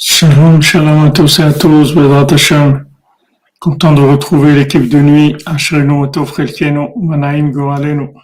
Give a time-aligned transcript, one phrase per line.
[0.00, 2.88] Shalom, shalom à tous et à tous, Bezrat Hashem.
[3.58, 8.14] Content de retrouver l'équipe de nuit, Ashrenu Otov Relkenu, Manaim Goalenu.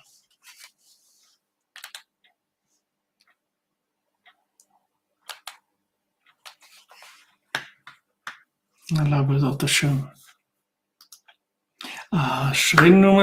[8.96, 10.08] Allah Bezrat Hashem.
[12.12, 13.22] Ashrenu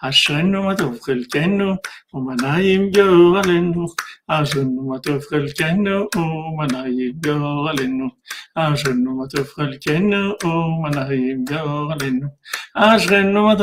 [0.00, 1.76] Je ne veux pas d'offrir le kennel,
[2.12, 3.32] je ne veux
[4.88, 6.20] pas d'offrir le kennel, je
[8.90, 10.50] ne veux pas d'offrir le kennel, je
[10.86, 12.28] ne veux le
[12.98, 13.58] je ne le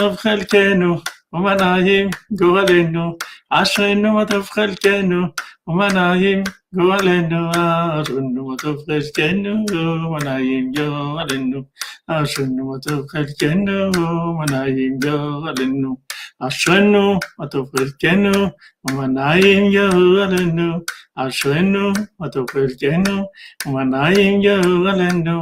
[2.67, 3.17] je ne le.
[3.61, 5.27] אשרינו מה טוב חלקנו,
[5.67, 11.61] ומה נעים גואלנו, אשרינו מה טוב חלקנו, ומה נעים גואלנו,
[12.07, 15.97] אשרינו מה טוב חלקנו, ומה נעים גואלנו,
[16.39, 18.49] אשרינו מה טוב חלקנו,
[18.89, 20.79] ומה נעים גואלנו,
[21.17, 23.25] Ashwinu Atopilkenu
[23.65, 24.55] Manayinga
[24.89, 25.35] Alenu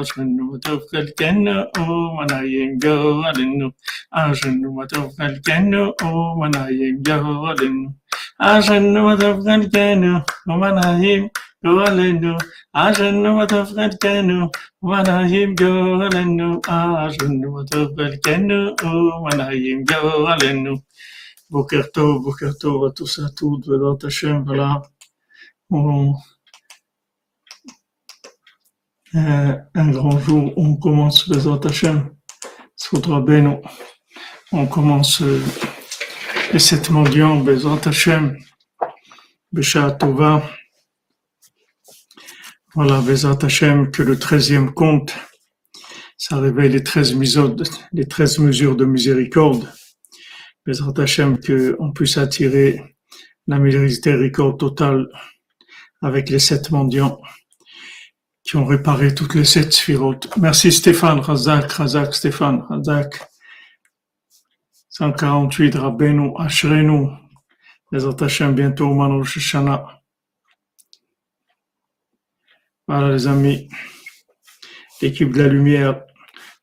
[0.00, 1.54] Ashwinu Atopilkenu
[2.16, 2.94] Manayinga
[3.28, 3.72] Alenu
[4.12, 5.94] Ashwinu Atopilkenu
[6.38, 7.16] Manayinga
[7.48, 7.94] Alenu
[8.38, 11.30] Ashwinu Atopilkenu Manayinga
[11.66, 12.38] Golenu,
[12.74, 14.50] Ajanu Matafgalkenu,
[14.82, 18.76] Manahim Golenu, Ajanu Matafgalkenu,
[19.24, 20.82] Manahim Golenu.
[21.50, 24.82] Bokerto, Bokerto à tous, à toutes, Vedat Hashem, voilà.
[25.72, 26.12] Euh,
[29.74, 32.10] un grand jour, on commence Bezrat Hashem,
[32.76, 33.60] Soudra Beno.
[34.52, 35.42] On commence euh,
[36.52, 38.36] les sept mendiants, Bezrat Hashem,
[39.98, 40.48] Tova.
[42.74, 45.16] Voilà, Bezrat Hashem, que le treizième compte,
[46.16, 47.56] ça réveille les treize mesures,
[47.92, 49.68] les treize mesures de miséricorde.
[50.64, 52.96] Bezrat Hashem, qu'on puisse attirer
[53.48, 55.08] la miséricorde totale
[56.02, 57.20] avec les sept mendiants
[58.42, 60.28] qui ont réparé toutes les sept sphirotes.
[60.36, 63.28] Merci Stéphane, Razak, Razak, Stéphane, Razak.
[64.90, 67.08] 148, Rabbeinu, Ashrenu,
[67.92, 70.00] Bezrat Hashem, bientôt Manu Hashanah.
[72.88, 73.68] Voilà les amis,
[75.02, 76.02] l'équipe de la lumière,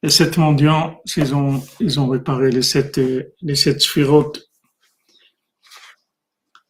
[0.01, 2.99] les sept mendiants, ils ont, réparé les sept,
[3.41, 3.55] les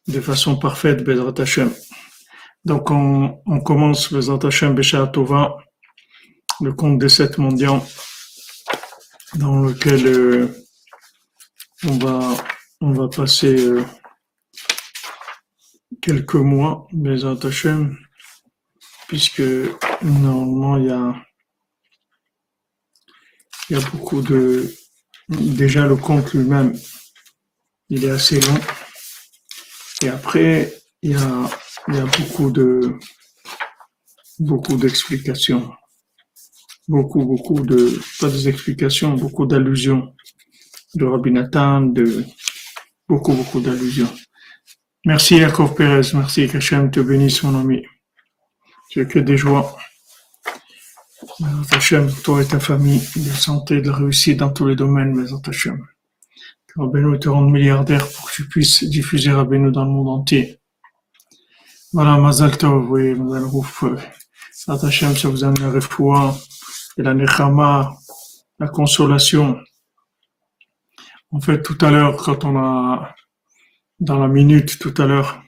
[0.06, 1.02] de façon parfaite.
[2.64, 4.74] Donc on, commence Bezrat Hashem
[5.12, 5.56] Tova,
[6.60, 7.84] le compte des sept mendiants,
[9.34, 10.48] dans lequel euh,
[11.84, 12.36] on va
[12.80, 13.84] on va passer euh,
[16.00, 17.98] quelques mois, Bezrat Hashem,
[19.08, 19.42] puisque
[20.02, 21.14] normalement il y a
[23.68, 24.74] il y a beaucoup de
[25.28, 26.78] déjà le compte lui-même,
[27.88, 28.60] il est assez long.
[30.02, 30.72] Et après,
[31.02, 31.50] il y a,
[31.88, 32.98] il y a beaucoup de
[34.38, 35.70] beaucoup d'explications.
[36.86, 40.14] Beaucoup, beaucoup de pas des explications, beaucoup d'allusions
[40.94, 42.24] de Rabbi Nathan, de
[43.08, 44.12] beaucoup, beaucoup d'allusions.
[45.06, 47.82] Merci Yaakov Pérez, merci qu'Hachem te bénisse mon ami.
[48.90, 49.76] Tu as que des joies.
[51.72, 55.78] Hashem, toi et ta famille, de santé, de réussite dans tous les domaines, Bezrat Hashem.
[56.66, 60.58] Que Rabbeinu te rende milliardaire pour que tu puisses diffuser Rabbeinu dans le monde entier.
[61.94, 63.84] Voilà, Mazal Tov, oui, Mazal Rouf.
[63.84, 66.36] Bezrat Hashem, ça vous amène la refoua,
[66.98, 67.92] et la nechama,
[68.58, 69.60] la consolation.
[71.30, 73.14] En fait, tout à l'heure, quand on a,
[74.00, 75.40] dans la minute, tout à l'heure,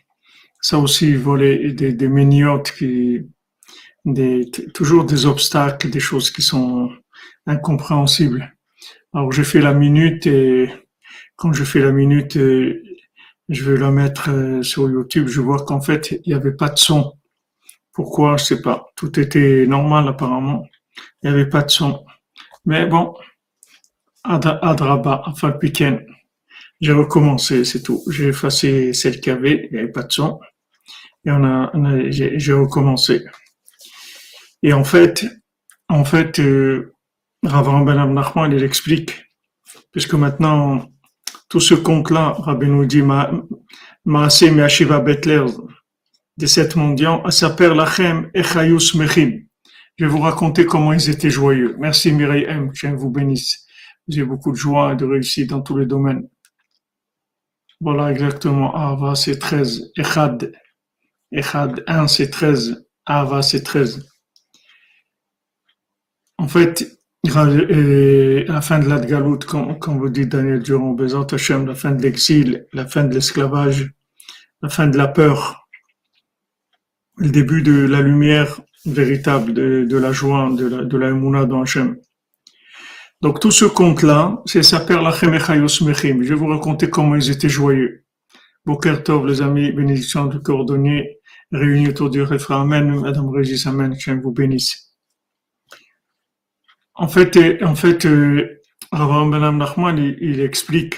[0.61, 3.23] ça aussi, voler des, des méniotes qui,
[4.05, 6.93] des, toujours des obstacles, des choses qui sont
[7.49, 8.55] incompréhensibles.
[9.13, 10.71] Alors, j'ai fait la minute et
[11.35, 12.85] quand je fais la minute, euh,
[13.49, 16.69] je vais la mettre euh, sur YouTube, je vois qu'en fait, il n'y avait pas
[16.69, 17.15] de son.
[17.93, 18.37] Pourquoi?
[18.37, 18.87] Je sais pas.
[18.97, 20.67] Tout était normal apparemment.
[21.23, 22.05] Il n'y avait pas de son.
[22.65, 23.15] Mais bon,
[24.25, 25.99] Ad- Adraba, enfin le week-end,
[26.81, 28.03] j'ai recommencé, c'est tout.
[28.11, 30.41] J'ai effacé celle qu'il y avait, il n'y avait pas de son.
[31.25, 31.71] Et on a,
[32.11, 33.25] j'ai recommencé.
[34.63, 35.25] Et en fait,
[35.89, 36.93] en fait, euh,
[37.43, 39.25] Rav Ben il explique,
[39.93, 40.91] puisque maintenant,
[41.49, 43.31] tout ce compte-là, Rabbi nous dit, Ma-
[44.05, 45.45] Maaseh Me'ashiva Betler,
[46.37, 49.43] des sept mendiants, Asaper Lachem Echayus Mechim.
[49.97, 51.77] Je vais vous raconter comment ils étaient joyeux.
[51.79, 53.67] Merci Mireille M, que vous bénisse.
[54.09, 56.29] J'ai beaucoup de joie et de réussite dans tous les domaines.
[57.81, 58.75] Voilà, exactement.
[58.75, 59.93] Ava, c'est 13.
[59.97, 60.53] Echad.
[61.33, 62.87] Echad, 1, c'est 13.
[63.07, 64.07] Ava, c'est 13.
[66.39, 66.96] En fait,
[67.29, 72.03] la fin de l'Adgalout, comme, comme vous dit Daniel Durand, Bézant Hachem, la fin de
[72.03, 73.91] l'exil, la fin de l'esclavage,
[74.63, 75.69] la fin de la peur,
[77.17, 81.97] le début de la lumière véritable, de, la joie, de la, de la dans Hachem.
[83.23, 86.23] Donc tout ce conte-là, c'est sa père Mechim.
[86.23, 88.05] Je vais vous raconter comment ils étaient joyeux.
[88.67, 91.19] Boker Tov, les amis, bénédiction du cordonnier,
[91.51, 94.86] réunis autour du refrain Amen, Madame Régis, Amen, que vous bénisse.
[96.97, 100.95] En fait, en fait, euh, Ben Nachman, il, explique,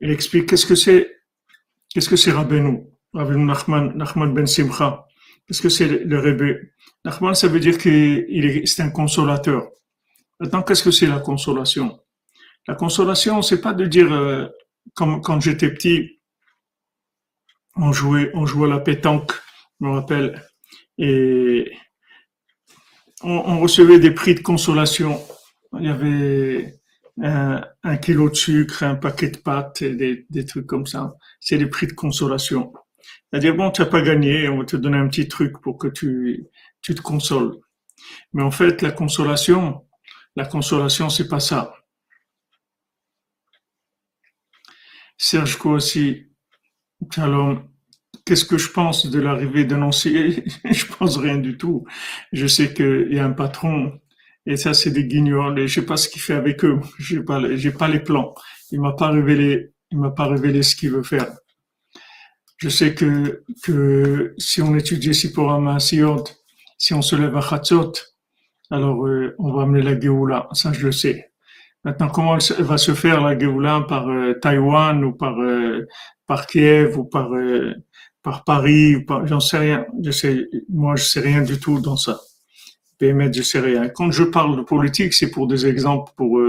[0.00, 1.10] il explique qu'est-ce que c'est,
[1.90, 5.04] qu'est-ce que c'est Rabbeinu, Rabbeinu Nachman, Nachman Ben Simcha.
[5.46, 6.58] Qu'est-ce que c'est le Rebbe?
[7.04, 9.70] Nachman, ça veut dire qu'il est, c'est un consolateur.
[10.38, 11.98] Maintenant, qu'est-ce que c'est la consolation?
[12.68, 14.46] La consolation, c'est pas de dire, euh,
[14.94, 16.20] comme quand j'étais petit,
[17.74, 19.32] on jouait, on jouait à la pétanque,
[19.80, 20.40] je me rappelle,
[20.98, 21.72] et
[23.22, 25.20] on, recevait des prix de consolation.
[25.78, 26.80] Il y avait
[27.20, 31.14] un, kilo de sucre, un paquet de pâtes, et des, trucs comme ça.
[31.40, 32.72] C'est des prix de consolation.
[33.30, 35.88] C'est-à-dire, bon, tu n'as pas gagné, on va te donner un petit truc pour que
[35.88, 36.46] tu,
[36.80, 37.58] tu te consoles.
[38.32, 39.84] Mais en fait, la consolation,
[40.36, 41.74] la consolation, c'est pas ça.
[45.16, 46.28] Serge aussi,
[47.16, 47.62] alors,
[48.28, 50.42] qu'est-ce que je pense de l'arrivée de Nancy?
[50.70, 51.86] Je pense rien du tout.
[52.30, 53.98] Je sais qu'il y a un patron,
[54.44, 56.78] et ça, c'est des guignols, et je sais pas ce qu'il fait avec eux.
[56.98, 57.40] J'ai pas,
[57.78, 58.34] pas les plans.
[58.70, 61.28] Il m'a pas révélé, il m'a pas révélé ce qu'il veut faire.
[62.58, 67.92] Je sais que, que si on étudie pour un si on se lève à Chatzot,
[68.70, 71.32] alors euh, on va amener la Géoula, ça je le sais.
[71.82, 75.86] Maintenant, comment va se faire la Géoula par euh, Taïwan ou par euh,
[76.26, 77.30] par Kiev ou par
[78.22, 79.86] par Paris par, j'en sais rien.
[80.02, 82.20] Je sais, moi je sais rien du tout dans ça.
[82.98, 83.88] PMS, je sais rien.
[83.88, 86.40] Quand je parle de politique, c'est pour des exemples pour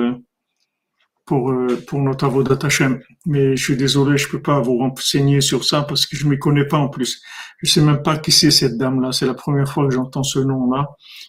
[1.30, 3.00] pour, euh, pour notre avodat Hashem.
[3.28, 6.40] Mais je suis désolé, je peux pas vous renseigner sur ça parce que je m'y
[6.40, 7.22] connais pas en plus.
[7.62, 9.12] Je sais même pas qui c'est cette dame-là.
[9.12, 10.88] C'est la première fois que j'entends ce nom-là.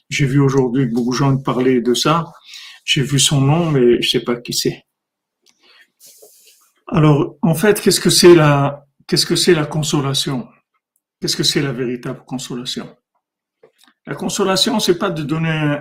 [0.08, 2.24] J'ai vu aujourd'hui que beaucoup de gens parlaient de ça.
[2.86, 4.82] J'ai vu son nom, mais je sais pas qui c'est.
[6.88, 10.48] Alors, en fait, qu'est-ce que c'est la, qu'est-ce que c'est la consolation?
[11.20, 12.96] Qu'est-ce que c'est la véritable consolation?
[14.06, 15.80] La consolation, c'est pas de donner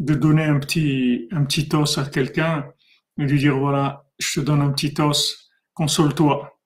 [0.00, 2.68] de donner un petit, un petit os à quelqu'un
[3.18, 6.58] et de dire voilà, je te donne un petit os, console-toi.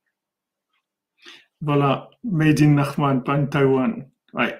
[1.60, 4.10] Voilà, made in Nachman, pas in Taïwan.
[4.32, 4.58] Ouais.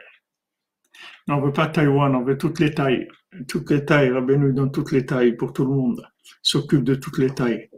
[1.28, 3.08] Non, on veut pas Taïwan, on veut toutes les tailles.
[3.48, 6.06] Toutes les tailles, Rabbeinu donne toutes les tailles pour tout le monde.
[6.42, 7.70] S'occupe de toutes les tailles.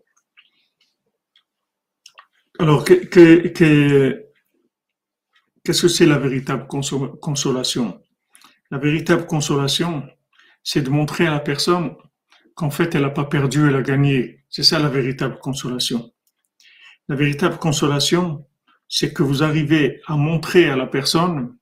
[2.59, 3.03] Alors, qu'est-ce
[5.83, 8.01] que c'est la véritable consolation?
[8.71, 10.05] La véritable consolation,
[10.63, 11.97] c'est de montrer à la personne
[12.55, 14.45] qu'en fait, elle n'a pas perdu, elle a gagné.
[14.49, 16.13] C'est ça la véritable consolation.
[17.09, 18.47] La véritable consolation,
[18.89, 21.57] c'est que vous arrivez à montrer à la personne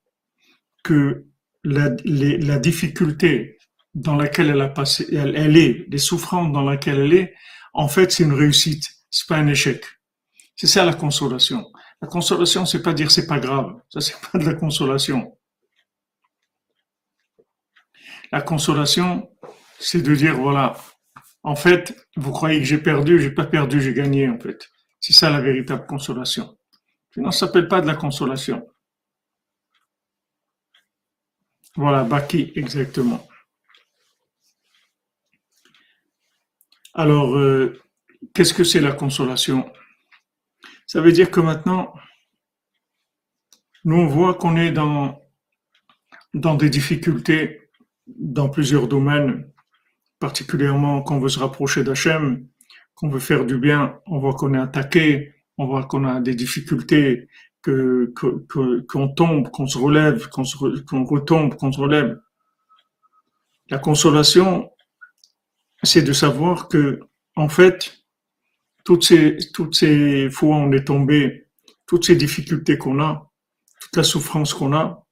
[0.83, 1.25] que
[1.63, 1.89] la,
[2.59, 3.57] difficulté
[3.95, 7.33] dans laquelle elle a passé, elle, est, les souffrances dans laquelle elle est,
[7.73, 8.87] en fait, c'est une réussite.
[9.09, 9.83] C'est pas un échec.
[10.55, 11.71] C'est ça la consolation.
[12.01, 13.81] La consolation, c'est pas dire c'est pas grave.
[13.89, 15.37] Ça, c'est pas de la consolation.
[18.31, 19.29] La consolation,
[19.79, 20.75] c'est de dire, voilà,
[21.43, 24.69] en fait, vous croyez que j'ai perdu, j'ai pas perdu, j'ai gagné, en fait.
[24.99, 26.57] C'est ça la véritable consolation.
[27.13, 28.67] Sinon, ça s'appelle pas de la consolation.
[31.75, 33.27] Voilà, Baki, exactement.
[36.93, 37.81] Alors, euh,
[38.33, 39.71] qu'est-ce que c'est la consolation?
[40.93, 41.91] Ça veut dire que maintenant,
[43.83, 45.19] nous, on voit qu'on est dans,
[46.35, 47.71] dans des difficultés
[48.05, 49.51] dans plusieurs domaines,
[50.19, 52.47] particulièrement quand on veut se rapprocher d'Hachem,
[52.93, 56.35] qu'on veut faire du bien, on voit qu'on est attaqué, on voit qu'on a des
[56.35, 57.27] difficultés,
[57.63, 58.13] que
[58.87, 60.43] qu'on tombe, qu'on se relève, qu'on
[60.87, 62.21] qu'on retombe, qu'on se relève.
[63.71, 64.69] La consolation,
[65.81, 66.99] c'est de savoir que,
[67.35, 68.02] en fait,
[68.83, 71.47] toutes ces toutes ces fois où on est tombé,
[71.87, 73.31] toutes ces difficultés qu'on a,
[73.81, 75.03] toute la souffrance qu'on a,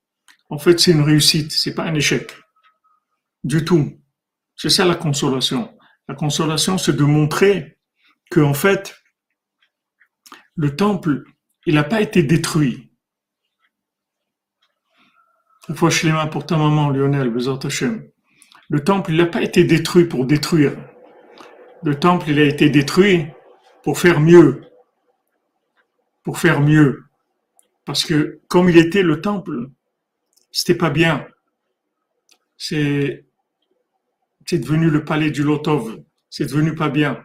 [0.52, 2.30] en fait, c'est une réussite, c'est pas un échec
[3.46, 3.98] du tout.
[4.58, 5.74] C'est ça la consolation.
[6.10, 7.80] La consolation, c'est de montrer
[8.30, 8.94] que en fait,
[10.56, 11.24] le temple,
[11.66, 12.92] il n'a pas été détruit.
[15.70, 19.64] Une fois je les mains pour ta maman, Lionel, Le temple, il n'a pas été
[19.64, 20.74] détruit pour détruire.
[21.84, 23.28] Le temple, il a été détruit
[23.84, 24.64] pour faire mieux.
[26.24, 27.04] Pour faire mieux.
[27.86, 29.70] Parce que comme il était le temple,
[30.52, 31.28] c'était pas bien.
[32.58, 33.26] C'est,
[34.46, 36.02] c'est devenu le palais du Lotov.
[36.30, 37.24] C'est devenu pas bien.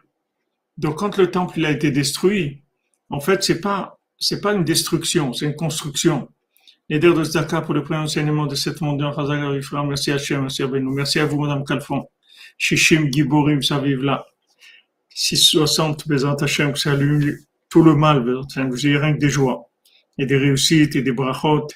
[0.79, 2.63] Donc quand le temple il a été détruit,
[3.11, 6.29] en fait c'est pas c'est pas une destruction, c'est une construction.
[6.89, 9.03] Les de Zdaka pour le premier enseignement de cette monde.
[9.03, 10.93] Merci à merci à Benou.
[10.93, 12.09] Merci à vous, Madame Calfon.
[12.59, 14.25] Shishim Giborim, ça vive là.
[15.17, 18.23] 660, Bézant Hachem, salut tout le mal,
[18.69, 19.67] vous ayez rien que des joies,
[20.19, 21.69] et des réussites, et des brachot,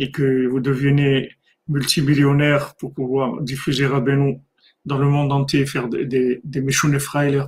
[0.00, 1.30] et que vous deviennez
[1.68, 4.40] multimillionnaire pour pouvoir diffuser Rabbeinu
[4.84, 6.66] dans le monde entier, faire des, des, des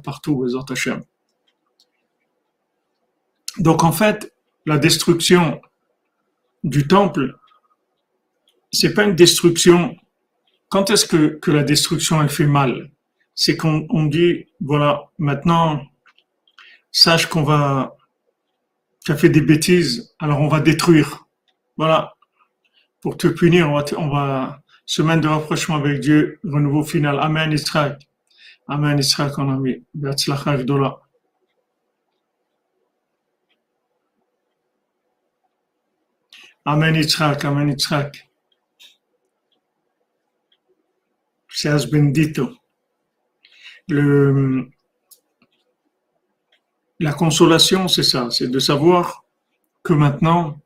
[0.04, 1.02] partout, Bézant Hachem.
[3.58, 4.32] Donc en fait,
[4.64, 5.60] la destruction
[6.62, 7.36] du temple,
[8.70, 9.96] c'est pas une destruction.
[10.68, 12.92] Quand est-ce que, que la destruction elle fait mal?
[13.36, 15.86] C'est qu'on on dit voilà maintenant
[16.90, 17.96] sache qu'on va
[19.06, 21.28] tu as fait des bêtises, alors on va détruire.
[21.76, 22.14] Voilà.
[23.00, 27.20] Pour te punir, on va, on va semaine de rapprochement avec Dieu, renouveau final.
[27.20, 28.00] Amen Israël.
[28.66, 29.84] Amen Israël, qu'on a mis.
[36.64, 38.28] Amen Yitzhak, Amen Yitzhak.
[41.48, 42.58] Seas bendito.
[43.88, 44.64] La
[47.12, 49.24] consolation, c'est ça, c'est de savoir
[49.82, 50.60] que maintenant,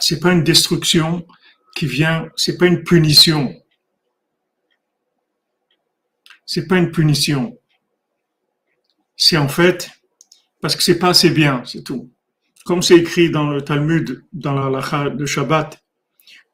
[0.00, 1.26] c'est pas une destruction
[1.74, 3.54] qui vient, c'est pas une punition.
[6.46, 7.58] C'est pas une punition.
[9.16, 9.90] C'est en fait
[10.60, 12.10] parce que c'est pas assez bien, c'est tout
[12.68, 15.82] comme c'est écrit dans le Talmud, dans la lacha de Shabbat,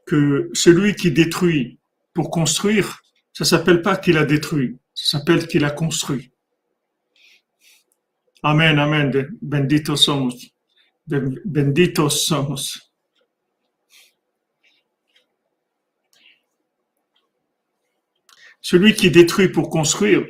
[0.06, 1.80] que celui qui détruit
[2.14, 6.30] pour construire, ça s'appelle pas qu'il a détruit, ça s'appelle qu'il a construit.
[8.42, 9.10] Amen, amen,
[9.40, 10.52] bendito somos,
[11.06, 12.78] bendito somos.
[18.60, 20.26] Celui qui détruit pour construire,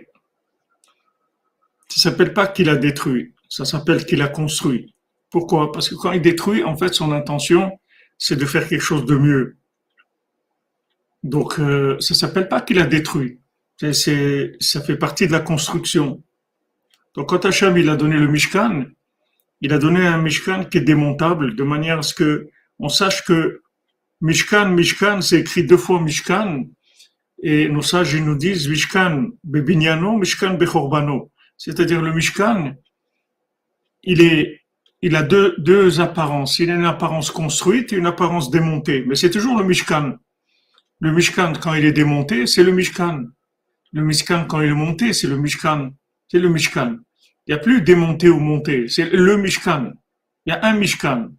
[1.89, 4.95] ça s'appelle pas qu'il a détruit, ça s'appelle qu'il a construit.
[5.31, 5.73] Pourquoi?
[5.73, 7.79] Parce que quand il détruit, en fait, son intention,
[8.19, 9.57] c'est de faire quelque chose de mieux.
[11.25, 13.41] Donc, euh, ça s'appelle pas qu'il a détruit.
[13.93, 16.23] C'est, ça fait partie de la construction.
[17.15, 18.85] Donc, quand Hacham, il a donné le Mishkan,
[19.61, 22.49] il a donné un Mishkan qui est démontable, de manière à ce que
[22.79, 23.63] on sache que
[24.21, 26.65] Mishkan, Mishkan, c'est écrit deux fois Mishkan,
[27.43, 31.31] et nos sages, nous disent Mishkan bebinyano, Mishkan bechorbano.
[31.57, 32.75] C'est-à-dire le Mishkan,
[34.03, 34.65] il est
[35.07, 36.61] il a deux, deux apparences.
[36.61, 39.05] Il a une apparence construite et une apparence démontée.
[39.07, 40.15] Mais c'est toujours le Mishkan.
[41.01, 43.25] Le Mishkan, quand il est démonté, c'est le Mishkan.
[43.95, 45.93] Le Mishkan, quand il est monté, c'est le Mishkan.
[46.29, 46.99] C'est le Mishkan.
[47.47, 48.89] Il n'y a plus démonté ou monté.
[48.89, 49.93] C'est le Mishkan.
[50.45, 51.31] Il y a un Mishkan.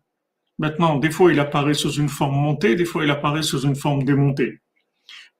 [0.58, 3.76] Maintenant, des fois, il apparaît sous une forme montée, des fois, il apparaît sous une
[3.76, 4.62] forme démontée.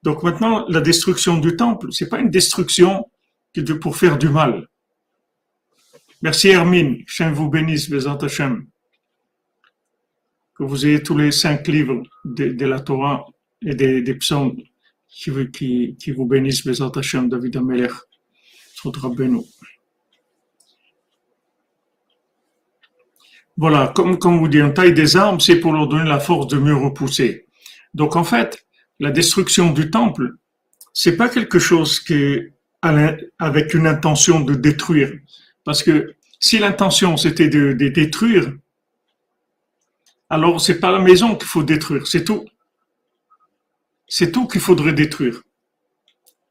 [0.02, 3.08] Donc maintenant, la destruction du temple, c'est pas une destruction
[3.80, 4.68] pour faire du mal.
[6.20, 8.66] Merci Hermine, Hachem vous bénisse, Bézant Hachem.
[10.54, 13.24] Que vous ayez tous les cinq livres de, la Torah
[13.62, 14.56] et des, des psaumes
[15.16, 17.92] qui, vous bénissent, Bézant Hachem, David Amelech,
[18.84, 19.44] Beno.
[23.56, 26.46] Voilà, comme, comme vous dit, on taille des armes, c'est pour leur donner la force
[26.48, 27.46] de mieux repousser.
[27.94, 28.66] Donc en fait,
[29.00, 30.34] la destruction du temple,
[30.92, 32.04] c'est pas quelque chose
[32.82, 35.12] avec une intention de détruire.
[35.64, 38.52] Parce que si l'intention c'était de, détruire,
[40.28, 42.44] alors c'est pas la maison qu'il faut détruire, c'est tout.
[44.08, 45.42] C'est tout qu'il faudrait détruire.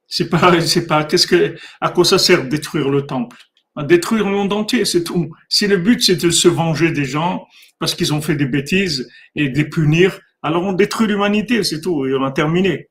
[0.07, 3.37] C'est pas, c'est pas, qu'est-ce que, à quoi ça sert de détruire le temple?
[3.83, 5.29] Détruire le monde entier, c'est tout.
[5.49, 7.45] Si le but c'est de se venger des gens
[7.79, 11.81] parce qu'ils ont fait des bêtises et de les punir, alors on détruit l'humanité, c'est
[11.81, 12.89] tout, et on a terminé.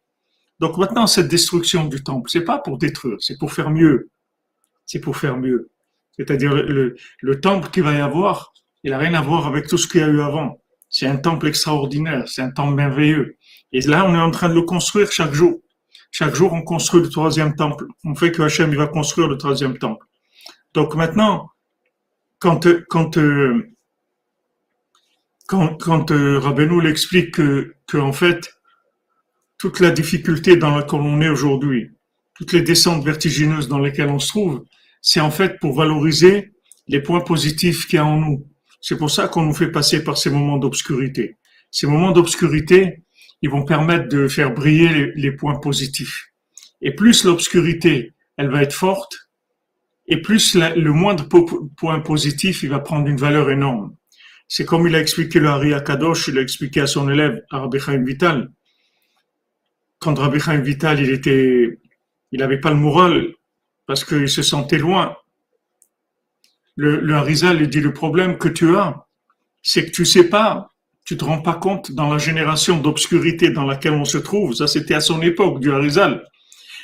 [0.60, 4.10] Donc maintenant, cette destruction du temple, c'est pas pour détruire, c'est pour faire mieux.
[4.84, 5.70] C'est pour faire mieux.
[6.18, 8.52] C'est-à-dire le, le temple qu'il va y avoir,
[8.82, 10.60] il n'a rien à voir avec tout ce qu'il y a eu avant.
[10.90, 13.36] C'est un temple extraordinaire, c'est un temple merveilleux.
[13.74, 15.60] Et là, on est en train de le construire chaque jour.
[16.12, 17.86] Chaque jour, on construit le troisième temple.
[18.04, 20.06] On fait que Hachem, va construire le troisième temple.
[20.74, 21.50] Donc maintenant,
[22.38, 23.74] quand, quand, euh,
[25.48, 28.54] quand, quand euh, Rabbeinu l'explique que, que, en fait,
[29.58, 31.90] toute la difficulté dans laquelle on est aujourd'hui,
[32.36, 34.64] toutes les descentes vertigineuses dans lesquelles on se trouve,
[35.02, 36.52] c'est en fait pour valoriser
[36.86, 38.46] les points positifs qu'il y a en nous.
[38.80, 41.38] C'est pour ça qu'on nous fait passer par ces moments d'obscurité.
[41.72, 43.02] Ces moments d'obscurité,
[43.42, 46.32] ils vont permettre de faire briller les, points positifs.
[46.80, 49.28] Et plus l'obscurité, elle va être forte,
[50.06, 51.28] et plus le moindre
[51.76, 53.94] point positif, il va prendre une valeur énorme.
[54.48, 57.78] C'est comme il a expliqué le Hari Akadosh, il a expliqué à son élève, Rabbi
[57.78, 58.50] Chaim Vital.
[59.98, 61.78] Quand Rabbi Chaim Vital, il était,
[62.32, 63.32] il n'avait pas le moral
[63.86, 65.16] parce qu'il se sentait loin.
[66.76, 69.06] Le, le Harizal lui dit le problème que tu as,
[69.62, 70.73] c'est que tu sais pas,
[71.04, 74.54] tu te rends pas compte dans la génération d'obscurité dans laquelle on se trouve.
[74.54, 76.24] Ça, c'était à son époque du Harizal.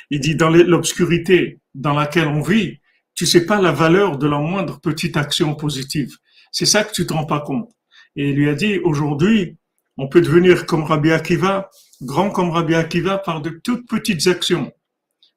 [0.09, 2.79] Il dit dans l'obscurité dans laquelle on vit,
[3.15, 6.17] tu sais pas la valeur de la moindre petite action positive.
[6.51, 7.69] C'est ça que tu te rends pas compte.
[8.15, 9.57] Et il lui a dit, aujourd'hui,
[9.97, 11.69] on peut devenir comme Rabbi Akiva,
[12.01, 14.71] grand comme Rabbi Akiva par de toutes petites actions.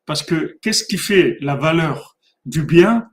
[0.06, 3.06] Parce que qu'est-ce qui fait la valeur du bien?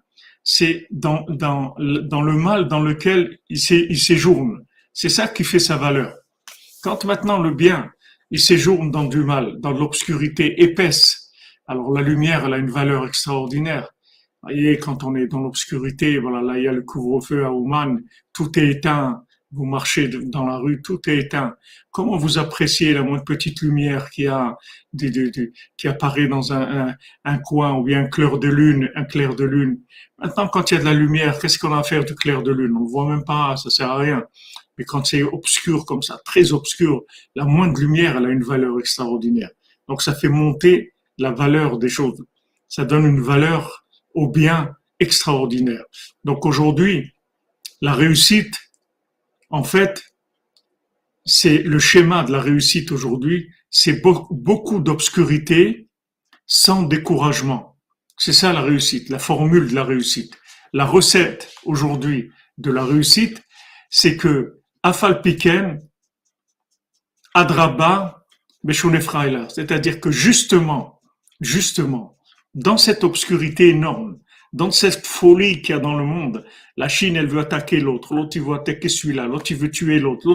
[0.43, 4.65] C'est dans, dans, dans le mal dans lequel il, il séjourne.
[4.93, 6.15] C'est ça qui fait sa valeur.
[6.83, 7.91] Quand maintenant le bien,
[8.29, 11.31] il séjourne dans du mal, dans l'obscurité épaisse,
[11.67, 13.89] alors la lumière, elle a une valeur extraordinaire
[14.43, 17.99] voyez, quand on est dans l'obscurité, voilà, là, il y a le couvre-feu à Ouman,
[18.33, 19.23] tout est éteint.
[19.53, 21.55] Vous marchez dans la rue, tout est éteint.
[21.91, 24.55] Comment vous appréciez la moindre petite lumière qui a,
[25.75, 26.95] qui apparaît dans un,
[27.25, 29.81] un, coin ou bien un clair de lune, un clair de lune?
[30.19, 32.43] Maintenant, quand il y a de la lumière, qu'est-ce qu'on a à faire du clair
[32.43, 32.77] de lune?
[32.77, 34.23] On ne voit même pas, ça sert à rien.
[34.81, 37.03] Mais quand c'est obscur comme ça, très obscur,
[37.35, 39.51] la moindre lumière, elle a une valeur extraordinaire.
[39.87, 42.25] Donc, ça fait monter la valeur des choses.
[42.67, 43.85] Ça donne une valeur
[44.15, 45.83] au bien extraordinaire.
[46.23, 47.13] Donc aujourd'hui,
[47.79, 48.55] la réussite,
[49.51, 50.03] en fait,
[51.25, 55.87] c'est le schéma de la réussite aujourd'hui, c'est beaucoup d'obscurité
[56.47, 57.77] sans découragement.
[58.17, 60.33] C'est ça la réussite, la formule de la réussite.
[60.73, 63.43] La recette aujourd'hui de la réussite,
[63.91, 65.79] c'est que Afalpiken,
[67.33, 68.25] Adraba,
[68.63, 71.01] c'est-à-dire que justement,
[71.39, 72.17] justement,
[72.53, 74.19] dans cette obscurité énorme,
[74.53, 76.45] dans cette folie qu'il y a dans le monde,
[76.75, 79.99] la Chine, elle veut attaquer l'autre, l'autre, il veut attaquer celui-là, l'autre, il veut tuer
[79.99, 80.27] l'autre,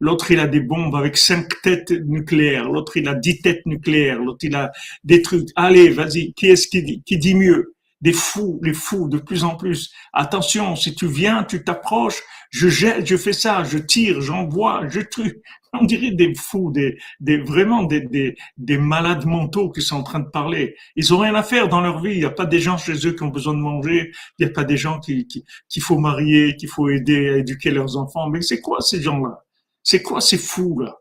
[0.00, 4.18] l'autre, il, a des bombes avec cinq têtes nucléaires, l'autre, il a dix têtes nucléaires,
[4.18, 4.70] l'autre, il a
[5.02, 5.48] des trucs.
[5.56, 7.74] Allez, vas-y, qui est-ce qui dit mieux?
[8.00, 9.92] Des fous, les fous, de plus en plus.
[10.12, 15.00] Attention, si tu viens, tu t'approches, je jette, je fais ça, je tire, j'envoie, je
[15.00, 19.96] tue on dirait des fous, des, des vraiment des, des, des, malades mentaux qui sont
[19.96, 20.76] en train de parler.
[20.96, 22.12] Ils ont rien à faire dans leur vie.
[22.12, 24.12] Il n'y a pas des gens chez eux qui ont besoin de manger.
[24.38, 27.36] Il n'y a pas des gens qui, qui, qu'il faut marier, qu'il faut aider à
[27.38, 28.28] éduquer leurs enfants.
[28.28, 29.44] Mais c'est quoi ces gens-là?
[29.82, 30.96] C'est quoi ces fous-là?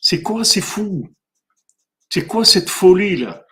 [0.00, 1.08] C'est quoi ces fous?
[2.08, 3.45] C'est quoi cette folie-là?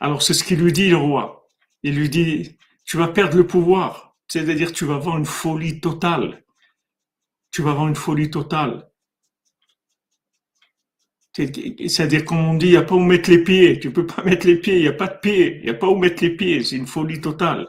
[0.00, 1.48] Alors c'est ce qu'il lui dit le roi.
[1.82, 4.16] Il lui dit, tu vas perdre le pouvoir.
[4.28, 6.42] C'est-à-dire tu vas avoir une folie totale
[7.50, 8.88] tu vas avoir une folie totale.
[11.32, 13.78] C'est-à-dire, comme on dit, il n'y a pas où mettre les pieds.
[13.80, 15.58] Tu peux pas mettre les pieds, il n'y a pas de pieds.
[15.58, 16.62] Il n'y a pas où mettre les pieds.
[16.64, 17.68] C'est une folie totale.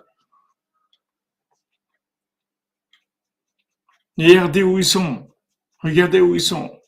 [4.17, 5.29] Regardez où ils sont.
[5.79, 6.80] Regardez où ils sont.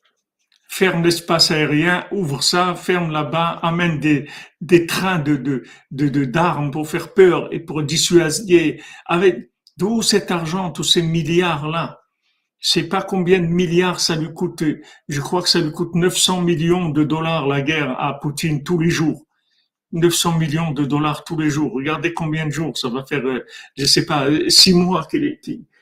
[0.76, 4.28] Ferme l'espace aérien, ouvre ça, ferme là-bas, amène des,
[4.60, 8.82] des trains de, de, de, d'armes pour faire peur et pour dissuader.
[9.06, 12.04] Avec d'où cet argent, tous ces milliards-là
[12.64, 14.64] sais pas combien de milliards ça lui coûte.
[15.10, 18.80] Je crois que ça lui coûte 900 millions de dollars la guerre à Poutine tous
[18.80, 19.26] les jours.
[19.92, 21.74] 900 millions de dollars tous les jours.
[21.74, 23.26] Regardez combien de jours ça va faire.
[23.28, 23.46] Euh,
[23.78, 25.42] je sais pas, euh, six mois qu'il est.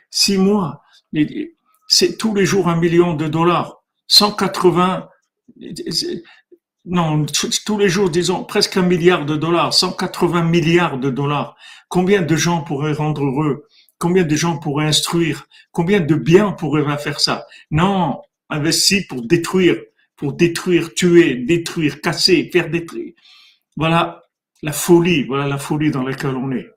[0.10, 0.82] Six mois.
[1.88, 3.81] C'est tous les jours un million de dollars.
[4.12, 5.10] 180.
[6.84, 7.26] Non,
[7.66, 11.56] tous les jours, disons, presque un milliard de dollars, 180 milliards de dollars.
[11.88, 13.68] Combien de gens pourraient rendre heureux?
[14.00, 15.48] Combien de gens pourraient instruire?
[15.72, 17.46] Combien de biens pourraient faire ça?
[17.70, 19.78] Non, investi pour détruire,
[20.18, 23.14] pour détruire, tuer, détruire, casser, faire détruire.
[23.78, 24.24] Voilà
[24.62, 26.70] la folie, voilà la folie dans laquelle on est.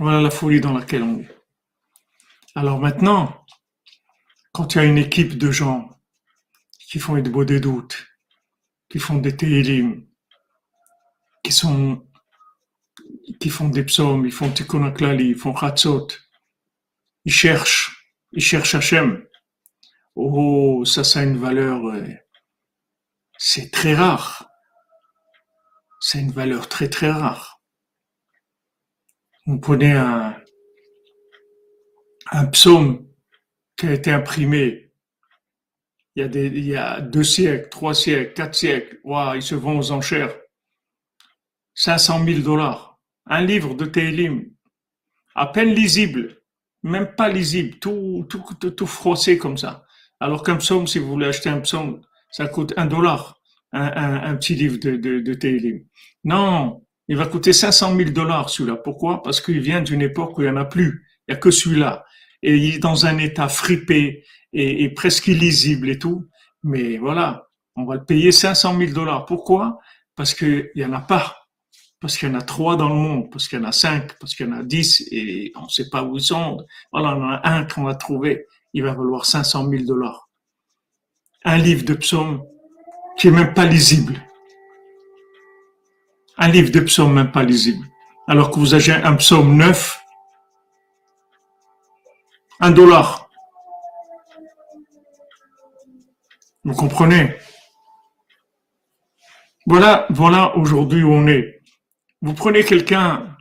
[0.00, 1.37] Voilà la folie dans laquelle on est.
[2.60, 3.46] Alors maintenant,
[4.50, 5.88] quand il y a une équipe de gens
[6.88, 7.60] qui font des beaux des
[8.88, 10.04] qui font des télim,
[11.44, 12.02] qui font
[13.68, 16.08] des psaumes, ils font tikkun ils font chatzot.
[17.24, 19.24] Ils cherchent, ils cherchent Hachem.
[20.16, 22.08] Oh, ça, ça a une valeur, euh,
[23.38, 24.48] c'est très rare.
[26.00, 27.62] C'est une valeur très très rare.
[29.46, 30.36] Vous prenez un,
[32.32, 33.06] un psaume
[33.76, 34.88] qui a été imprimé
[36.18, 38.98] il y a, il deux siècles, trois siècles, quatre siècles.
[39.04, 40.34] Wow, ils se vont aux enchères.
[41.74, 42.98] 500 000 dollars.
[43.26, 44.46] Un livre de Télim,
[45.34, 46.38] à peine lisible,
[46.82, 49.84] même pas lisible, tout, tout, tout, froissé comme ça.
[50.18, 52.00] Alors qu'un psaume, si vous voulez acheter un psaume,
[52.32, 53.38] ça coûte un dollar.
[53.72, 55.84] un, petit livre de, de, de
[56.24, 58.76] Non, il va coûter 500 000 dollars celui-là.
[58.76, 59.22] Pourquoi?
[59.22, 61.06] Parce qu'il vient d'une époque où il n'y en a plus.
[61.28, 62.04] Il n'y a que celui-là.
[62.42, 66.26] Et il est dans un état fripé et, presque illisible et tout.
[66.62, 69.26] Mais voilà, on va le payer 500 000 dollars.
[69.26, 69.78] Pourquoi?
[70.14, 71.36] Parce qu'il n'y en a pas.
[72.00, 74.16] Parce qu'il y en a trois dans le monde, parce qu'il y en a cinq,
[74.20, 76.58] parce qu'il y en a dix et on ne sait pas où ils sont.
[76.92, 78.46] Voilà, on en a un qu'on va trouver.
[78.72, 80.28] Il va valoir 500 000 dollars.
[81.44, 82.42] Un livre de psaumes
[83.18, 84.24] qui est même pas lisible.
[86.36, 87.84] Un livre de psaumes même pas lisible.
[88.28, 89.98] Alors que vous avez un psaume neuf,
[92.60, 93.30] un dollar.
[96.64, 97.36] Vous comprenez?
[99.66, 101.62] Voilà, voilà aujourd'hui où on est.
[102.20, 103.36] Vous prenez quelqu'un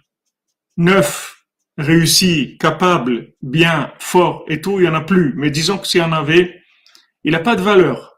[0.77, 1.43] neuf,
[1.77, 5.33] réussi, capable, bien, fort et tout, il n'y en a plus.
[5.35, 6.61] Mais disons que s'il y en avait,
[7.23, 8.15] il n'a pas de valeur.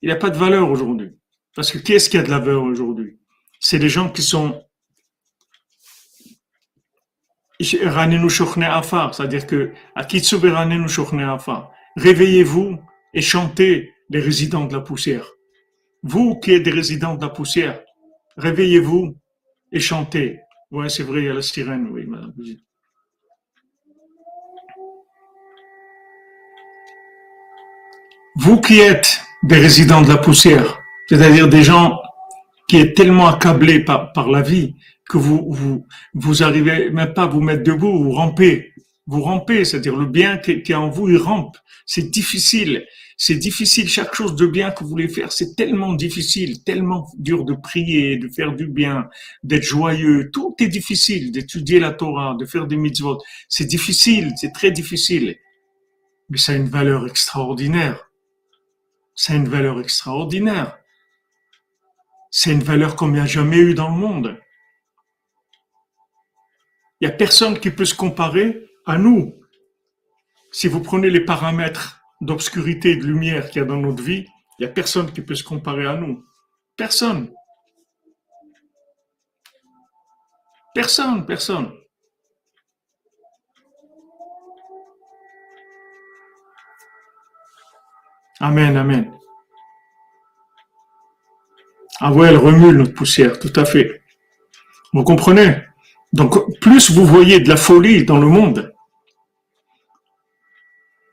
[0.00, 1.18] Il n'a pas de valeur aujourd'hui.
[1.54, 3.20] Parce que quest ce qui a de la valeur aujourd'hui?
[3.60, 4.64] C'est les gens qui sont
[7.62, 9.72] c'est-à-dire que
[11.96, 12.78] réveillez-vous
[13.14, 15.26] et chantez les résidents de la poussière.
[16.02, 17.80] Vous qui êtes des résidents de la poussière,
[18.36, 19.16] réveillez-vous
[19.70, 20.40] et chantez.
[20.70, 22.32] Oui, c'est vrai, il y a la sirène, oui, madame.
[28.36, 32.00] Vous qui êtes des résidents de la poussière, c'est-à-dire des gens
[32.68, 34.74] qui est tellement accablés par la vie
[35.08, 38.72] que vous, vous, vous arrivez même pas à vous mettre debout, vous rampez.
[39.06, 41.56] Vous rampez, c'est-à-dire le bien qui est en vous, il rampe.
[41.86, 42.86] C'est difficile.
[43.16, 43.88] C'est difficile.
[43.88, 48.16] Chaque chose de bien que vous voulez faire, c'est tellement difficile, tellement dur de prier,
[48.16, 49.08] de faire du bien,
[49.42, 50.30] d'être joyeux.
[50.32, 51.32] Tout est difficile.
[51.32, 53.18] D'étudier la Torah, de faire des mitzvot.
[53.48, 54.32] C'est difficile.
[54.36, 55.36] C'est très difficile.
[56.30, 58.10] Mais ça a une valeur extraordinaire.
[59.14, 60.78] Ça a une valeur extraordinaire.
[62.30, 64.38] C'est une valeur qu'on n'a jamais eu dans le monde.
[67.02, 69.34] Il n'y a personne qui peut se comparer à nous.
[70.52, 74.24] Si vous prenez les paramètres d'obscurité et de lumière qu'il y a dans notre vie,
[74.56, 76.24] il n'y a personne qui peut se comparer à nous.
[76.76, 77.34] Personne.
[80.76, 81.72] Personne, personne.
[88.38, 89.12] Amen, amen.
[91.98, 94.02] Ah ouais, elle remue notre poussière, tout à fait.
[94.92, 95.71] Vous comprenez?
[96.12, 98.74] Donc, plus vous voyez de la folie dans le monde,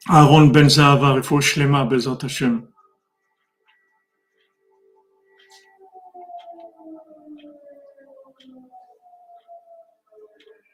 [0.10, 1.16] Aaron Ben Zahavar,
[1.86, 2.68] Bezat Hashem.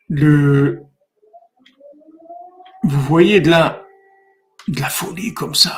[0.08, 0.82] Le,
[2.84, 3.84] vous voyez de la,
[4.68, 5.76] de la folie comme ça.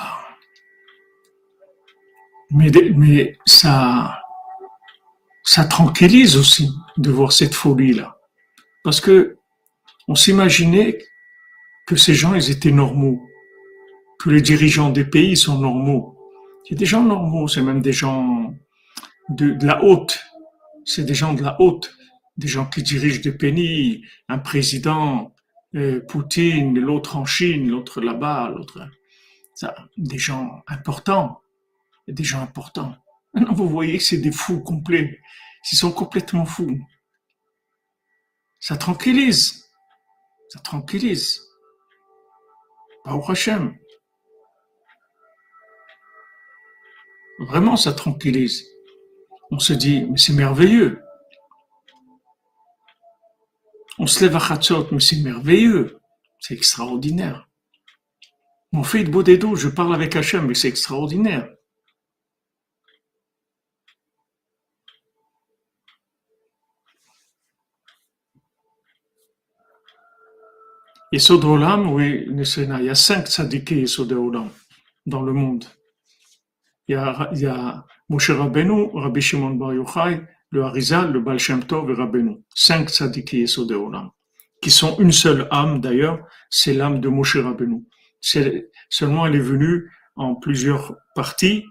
[2.52, 4.22] Mais, mais ça,
[5.44, 8.17] ça tranquillise aussi de voir cette folie-là.
[8.88, 9.36] Parce que
[10.08, 10.98] on s'imaginait
[11.88, 13.22] que ces gens, ils étaient normaux,
[14.18, 16.18] que les dirigeants des pays sont normaux.
[16.64, 18.54] C'est des gens normaux, c'est même des gens
[19.28, 20.18] de, la haute.
[20.86, 21.98] C'est des gens de la haute,
[22.38, 25.36] des gens qui dirigent des pays, un président,
[25.76, 28.88] euh, Poutine, l'autre en Chine, l'autre là-bas, l'autre.
[29.98, 31.42] des gens importants,
[32.08, 32.96] des gens importants.
[33.34, 35.20] Maintenant, vous voyez c'est des fous complets.
[35.74, 36.80] Ils sont complètement fous.
[38.60, 39.70] Ça tranquillise.
[40.50, 41.42] Ça tranquillise.
[43.04, 43.78] Pas Hachem.
[47.40, 48.66] Vraiment, ça tranquillise.
[49.52, 51.02] On se dit, mais c'est merveilleux.
[54.00, 56.00] On se lève à Khatsot, mais c'est merveilleux.
[56.40, 57.48] C'est extraordinaire.
[58.74, 61.50] On fait de je parle avec Hachem, mais c'est extraordinaire.
[71.14, 74.50] Yesod Olam, oui, il y a cinq tzadikés Yesod Olam
[75.06, 75.64] dans le monde.
[76.90, 81.22] Il y a, il y a Moshe Rabbeinu, Rabbi Shimon Bar Yochai, le Harizal, le
[81.22, 82.40] Baal Shem Tov et Rabbeinu.
[82.54, 84.10] Cinq tzadikés Yesod Olam,
[84.62, 87.86] qui sont une seule âme d'ailleurs, c'est l'âme de Moshe Rabbeinu.
[88.20, 91.64] Seulement elle est venue en plusieurs parties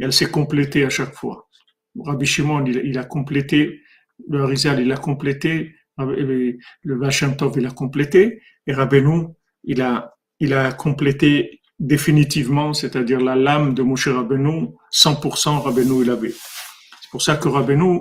[0.00, 1.48] et elle s'est complétée à chaque fois.
[1.96, 3.80] Rabbi Shimon, il, a complété,
[4.28, 6.58] le Harizal, il a complété, le
[6.98, 9.28] Vachem Tov, il a complété, et Rabbeinu,
[9.64, 16.10] il a, il a complété définitivement, c'est-à-dire la lame de Moshe Rabbeinu, 100% Rabbeinu il
[16.10, 16.30] avait.
[16.30, 18.00] C'est pour ça que Rabbeinu,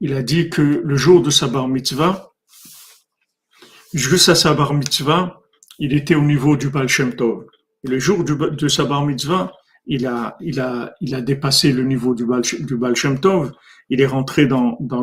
[0.00, 2.32] il a dit que le jour de sa bar mitzvah,
[3.92, 5.40] jusqu'à sa bar mitzvah,
[5.78, 7.46] il était au niveau du Baal Shem Tov.
[7.84, 9.52] Et le jour de sa bar mitzvah,
[9.86, 13.52] il a, il a, il a dépassé le niveau du Baal, Shem Tov.
[13.90, 15.02] Il est rentré dans, dans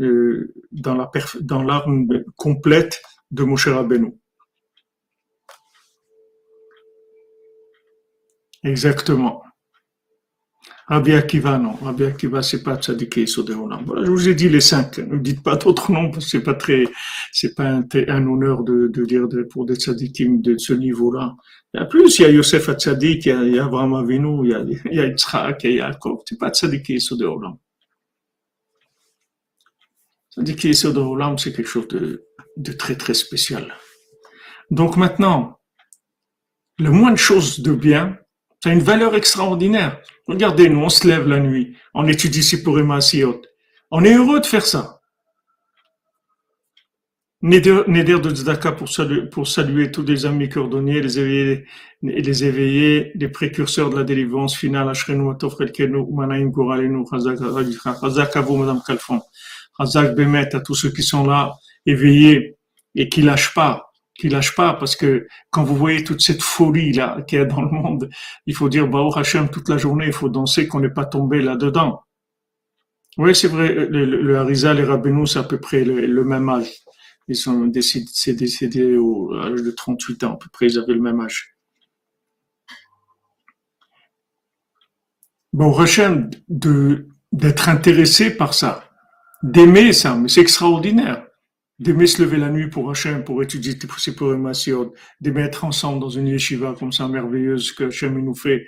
[0.00, 1.10] euh, la
[1.40, 4.18] dans l'âme complète de Moshe Rabbeinu.
[8.62, 9.42] Exactement.
[10.88, 11.72] Rabbi Akiva, non.
[11.82, 13.82] Rabbi Akiva, c'est pas Tzaddik de Olam.
[13.84, 14.98] Voilà, je vous ai dit les cinq.
[14.98, 16.84] Ne dites pas d'autres noms, c'est pas très,
[17.32, 21.34] c'est pas un, honneur de, dire pour des tzaddikim de ce niveau-là.
[21.74, 24.46] Il y a plus, il y a Yosef Tzadik, il y a, il Abraham Avinu,
[24.46, 26.20] il y a, il y a Yitzhak, il y a Yaakov.
[26.24, 27.56] C'est pas Tzaddik de Olam.
[30.30, 32.24] Tzaddik de Olam, c'est quelque chose de,
[32.56, 33.74] de très, très spécial.
[34.70, 35.58] Donc maintenant,
[36.78, 38.18] le moins de choses de bien,
[38.62, 40.00] ça a une valeur extraordinaire.
[40.26, 43.42] Regardez, nous, on se lève la nuit, on étudie Sipurim Asiyot.
[43.90, 45.00] On est heureux de faire ça.
[47.42, 49.46] Neder de Tzedaka pour saluer, pour
[49.92, 51.18] tous les amis cordonniers, les
[52.44, 54.90] éveillés, les précurseurs de la délivrance finale,
[58.58, 59.20] Madame Kalfon.
[59.78, 61.52] Chazak Bemet, à tous ceux qui sont là,
[61.84, 62.56] éveillés,
[62.94, 63.86] et qui lâchent pas
[64.18, 67.44] qui lâche pas parce que quand vous voyez toute cette folie là qu'il y a
[67.44, 68.08] dans le monde,
[68.46, 71.40] il faut dire bah Hachem toute la journée, il faut danser qu'on n'est pas tombé
[71.42, 72.02] là-dedans.
[73.18, 76.70] Oui, c'est vrai, le, le, Harizal et Rabbeinu, c'est à peu près le, même âge.
[77.28, 81.00] Ils sont décédés, décédés au, à de 38 ans, à peu près, ils avaient le
[81.00, 81.56] même âge.
[85.54, 86.28] Bon, Hachem,
[87.32, 88.85] d'être intéressé par ça,
[89.42, 91.26] d'aimer ça, mais c'est extraordinaire
[91.78, 96.08] d'aimer se lever la nuit pour Hachem, pour étudier ses Masiot, d'aimer être ensemble dans
[96.08, 98.66] une yeshiva comme ça merveilleuse que Hachem nous fait.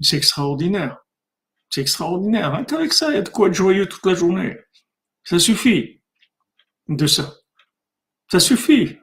[0.00, 0.98] C'est extraordinaire.
[1.70, 2.64] C'est extraordinaire.
[2.66, 4.56] Qu'avec ça, il y a de quoi être joyeux toute la journée.
[5.24, 6.00] Ça suffit
[6.88, 7.34] de ça.
[8.30, 8.96] Ça suffit.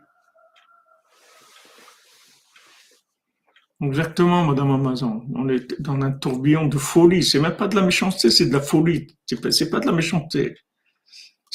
[3.81, 5.25] Exactement, Madame Amazon.
[5.35, 7.23] On est dans un tourbillon de folie.
[7.23, 9.15] C'est même pas de la méchanceté, c'est de la folie.
[9.27, 10.55] C'est pas de la méchanceté.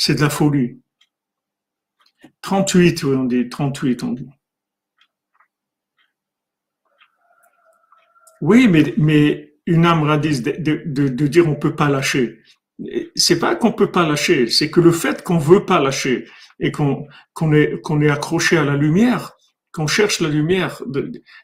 [0.03, 0.81] C'est de la folie.
[2.41, 4.31] 38, oui, on dit 38, on dit.
[8.41, 12.41] Oui, mais, une âme radise de, dire on peut pas lâcher.
[13.15, 16.27] C'est pas qu'on peut pas lâcher, c'est que le fait qu'on veut pas lâcher
[16.61, 19.37] et qu'on qu'on est qu'on est accroché à la lumière,
[19.71, 20.83] qu'on cherche la lumière.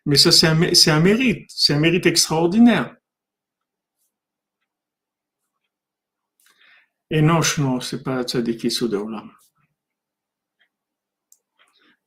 [0.07, 2.97] mais ça, c'est un, c'est un mérite, c'est un mérite extraordinaire.
[7.11, 9.31] Et non, non, c'est pas Tzadiki Sodaolam.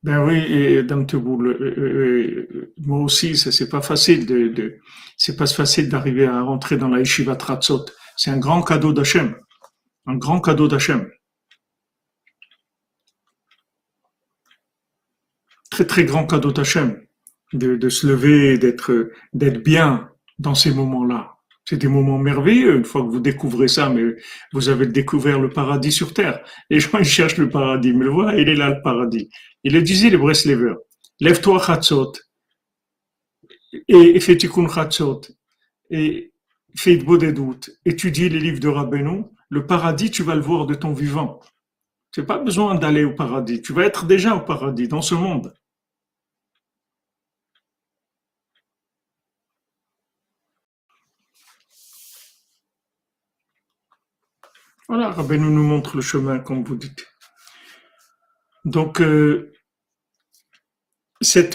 [0.02, 4.78] Ben oui, et Dame Teboul, euh, euh, euh, moi aussi, c'est pas facile de,
[5.18, 7.84] c'est pas facile d'arriver à rentrer dans la yeshiva Tratzot.
[8.16, 9.36] C'est un grand cadeau d'Hachem.
[10.06, 11.10] Un grand cadeau d'Hachem.
[15.70, 17.06] Très, très grand cadeau d'Hachem.
[17.52, 18.92] De, de se lever, d'être
[19.34, 20.08] bien
[20.38, 21.39] dans ces moments-là.
[21.70, 24.02] C'est des moments merveilleux une fois que vous découvrez ça, mais
[24.52, 26.42] vous avez découvert le paradis sur terre.
[26.68, 29.30] Les gens ils cherchent le paradis, mais le voilà, il est là le paradis.
[29.62, 30.78] Il le disait les Breslevers.
[31.20, 32.14] Lève-toi Chatzot
[33.86, 35.20] et fais tikkun Chatzot
[35.92, 36.32] et
[36.74, 37.70] fais doutes.
[37.84, 39.26] Étudie les livres de Rabbeinu.
[39.48, 41.38] Le paradis, tu vas le voir de ton vivant.
[42.10, 43.62] Tu n'as pas besoin d'aller au paradis.
[43.62, 45.54] Tu vas être déjà au paradis, dans ce monde.
[54.90, 57.06] Voilà, Rabbeinu nous montre le chemin, comme vous dites.
[58.64, 59.52] Donc, euh,
[61.20, 61.54] cette,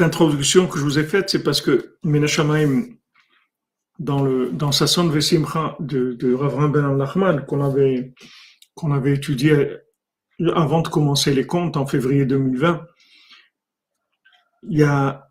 [0.00, 2.86] introduction que je vous ai faite, c'est parce que Menachamaim,
[3.98, 6.34] dans, sa son Vesimcha de, de
[6.68, 8.14] Ben al qu'on avait,
[8.74, 9.76] qu'on avait étudié
[10.54, 12.86] avant de commencer les comptes en février 2020,
[14.70, 15.28] il y a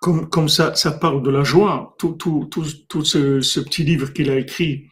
[0.00, 3.84] comme, comme ça, ça parle de la joie, tout, tout, tout, tout ce, ce, petit
[3.84, 4.86] livre qu'il a écrit,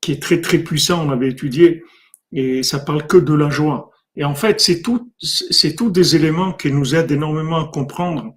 [0.00, 1.82] qui est très très puissant, on avait étudié,
[2.30, 3.90] et ça parle que de la joie.
[4.14, 8.34] Et en fait, c'est tout, c'est tout des éléments qui nous aident énormément à comprendre,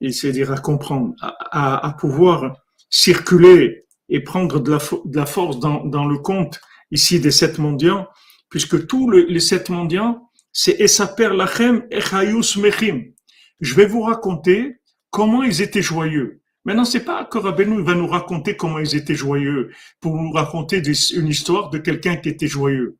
[0.00, 2.56] et c'est-à-dire à comprendre, à, à, pouvoir
[2.88, 6.58] circuler et prendre de la, de la force dans, dans le compte
[6.90, 8.06] ici des sept mendiants,
[8.48, 13.12] puisque tous les sept mendiants, c'est Esaper Lachem Echayus Mechim.
[13.60, 14.80] Je vais vous raconter
[15.12, 16.40] comment ils étaient joyeux.
[16.64, 19.70] Maintenant, c'est pas que Rabbeinu va nous raconter comment ils étaient joyeux
[20.00, 20.82] pour nous raconter
[21.14, 22.96] une histoire de quelqu'un qui était joyeux,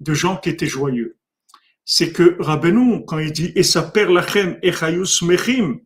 [0.00, 1.16] de gens qui étaient joyeux.
[1.84, 5.80] C'est que Rabbeinu, quand il dit et sa père lachem echayus mechim,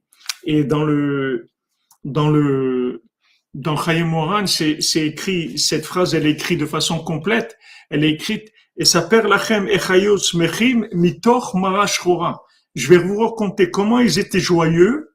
[0.44, 1.48] et dans le
[2.04, 3.02] dans le
[3.54, 7.56] dans Chayim Moran, c'est écrit cette phrase, elle est écrite de façon complète.
[7.90, 12.00] Elle est écrite et sa père lachem echayus mechim mitoch marash
[12.74, 15.09] Je vais vous raconter comment ils étaient joyeux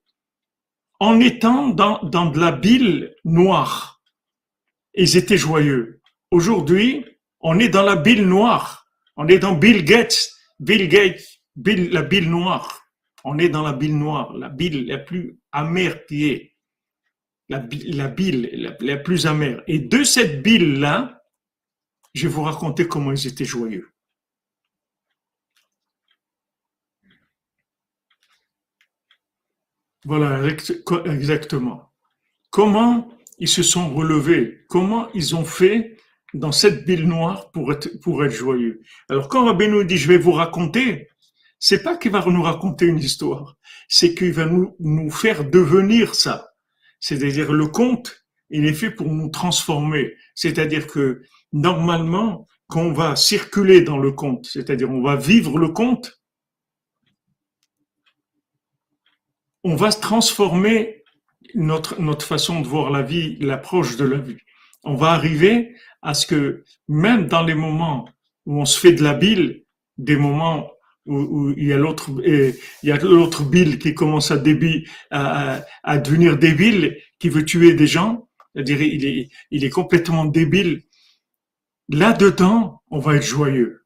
[1.00, 4.02] en étant dans, dans de la bile noire.
[4.94, 6.02] Ils étaient joyeux.
[6.32, 7.06] Aujourd'hui,
[7.42, 8.86] on est dans la bile noire.
[9.18, 11.24] On est dans Bill Gates, Bill Gates,
[11.66, 12.82] la bile noire.
[13.24, 16.56] On est dans la bile noire, la bile la plus amère qui est.
[17.48, 19.62] La, la bile la, la plus amère.
[19.68, 21.22] Et de cette bile-là,
[22.14, 23.95] je vais vous raconter comment ils étaient joyeux.
[30.06, 30.48] Voilà,
[31.06, 31.92] exactement.
[32.52, 35.98] Comment ils se sont relevés, comment ils ont fait
[36.34, 38.82] dans cette bile noire pour être, pour être joyeux?
[39.10, 41.10] Alors quand Rabbi nous dit je vais vous raconter,
[41.58, 46.14] c'est pas qu'il va nous raconter une histoire, c'est qu'il va nous, nous faire devenir
[46.14, 46.50] ça.
[47.00, 50.14] C'est-à-dire le conte, il est fait pour nous transformer.
[50.36, 55.70] C'est-à-dire que normalement, quand on va circuler dans le conte, c'est-à-dire on va vivre le
[55.70, 56.20] conte,
[59.66, 61.04] on va transformer
[61.56, 64.38] notre, notre façon de voir la vie, l'approche de la vie.
[64.84, 68.08] On va arriver à ce que même dans les moments
[68.46, 69.64] où on se fait de la bile,
[69.98, 70.70] des moments
[71.08, 75.64] où, il y a l'autre, il y a l'autre bile qui commence à, débit, à,
[75.84, 80.84] à, devenir débile, qui veut tuer des gens, c'est-à-dire il est, il est complètement débile.
[81.90, 83.84] Là-dedans, on va être joyeux.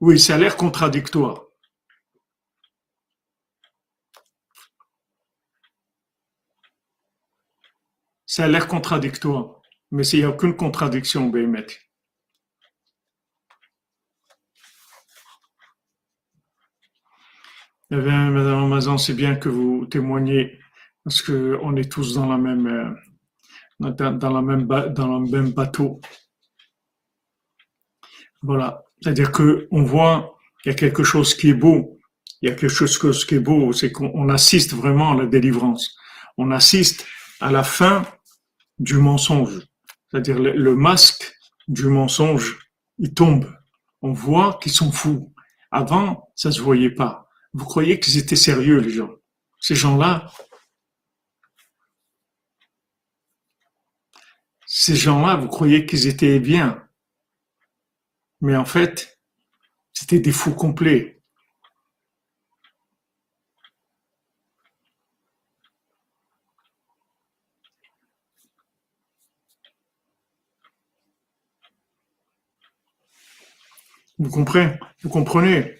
[0.00, 1.47] Oui, ça a l'air contradictoire.
[8.30, 11.66] Ça a l'air contradictoire, mais il n'y a aucune contradiction, Bémet.
[17.90, 20.60] Eh bien, Madame Amazon, c'est bien que vous témoignez,
[21.04, 25.98] parce qu'on est tous dans la même, euh, dans dans le même bateau.
[28.42, 28.84] Voilà.
[29.00, 31.98] C'est-à-dire que on voit qu'il y a quelque chose qui est beau.
[32.42, 35.96] Il y a quelque chose qui est beau, c'est qu'on assiste vraiment à la délivrance.
[36.36, 37.06] On assiste
[37.40, 38.04] à la fin
[38.78, 39.66] du mensonge.
[40.10, 41.34] C'est-à-dire le, masque
[41.66, 43.52] du mensonge, il tombe.
[44.02, 45.34] On voit qu'ils sont fous.
[45.70, 47.28] Avant, ça se voyait pas.
[47.52, 49.10] Vous croyez qu'ils étaient sérieux, les gens?
[49.60, 50.30] Ces gens-là,
[54.66, 56.86] ces gens-là, vous croyez qu'ils étaient bien?
[58.40, 59.18] Mais en fait,
[59.92, 61.17] c'était des fous complets.
[74.18, 74.72] Vous comprenez?
[75.02, 75.74] Vous comprenez?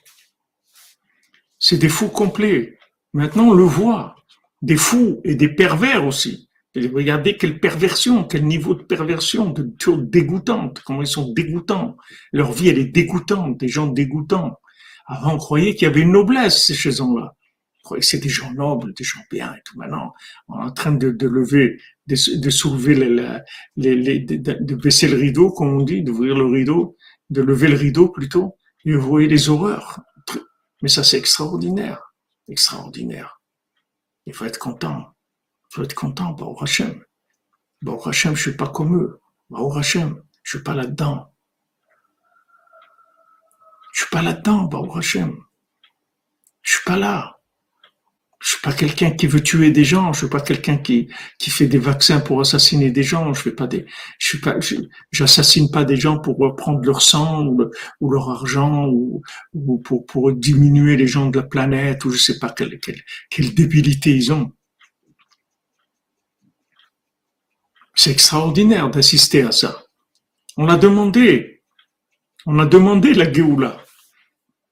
[1.59, 2.79] C'est des fous complets.
[3.13, 4.15] Maintenant, on le voit.
[4.63, 6.49] Des fous et des pervers aussi.
[6.77, 11.97] regardez quelle perversion, quel niveau de perversion, de choses dégoûtantes, comment ils sont dégoûtants.
[12.33, 14.57] Leur vie, elle est dégoûtante, des gens dégoûtants.
[15.07, 17.35] Avant, on croyait qu'il y avait une noblesse ces gens-là.
[18.01, 19.79] C'était des gens nobles, des gens bien et tout.
[19.79, 20.13] Maintenant,
[20.49, 22.17] on est en train de, lever, de,
[22.51, 22.95] soulever,
[23.77, 26.98] les, de, baisser le rideau, comme on dit, d'ouvrir le rideau
[27.31, 30.01] de lever le rideau plutôt, et vous voyez les horreurs.
[30.83, 32.15] Mais ça, c'est extraordinaire.
[32.49, 33.41] Extraordinaire.
[34.27, 35.15] Il faut être content.
[35.71, 37.05] Il faut être content, au Hachem.
[37.85, 39.21] au Hachem, je suis pas comme eux.
[39.51, 41.35] au Hachem, je suis pas là-dedans.
[43.93, 45.43] Je suis pas là-dedans, au Hachem.
[46.63, 47.38] Je suis pas là.
[48.41, 50.13] Je suis pas quelqu'un qui veut tuer des gens.
[50.13, 53.35] Je suis pas quelqu'un qui, qui fait des vaccins pour assassiner des gens.
[53.35, 53.85] Je fais pas des,
[54.19, 54.57] je suis pas,
[55.11, 59.23] j'assassine pas des gens pour prendre leur sang ou, leur argent ou,
[59.55, 63.03] ou pour, pour diminuer les gens de la planète ou je sais pas quelle, quelle,
[63.29, 64.53] quelle débilité ils ont.
[67.97, 69.83] C'est extraordinaire d'assister à ça.
[70.57, 71.65] On a demandé,
[72.47, 73.85] on a demandé la Géoula.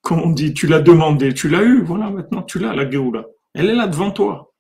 [0.01, 3.25] Comme on dit, tu l'as demandé, tu l'as eu, voilà, maintenant tu l'as, la Géoula.
[3.57, 4.53] Elle est là devant toi.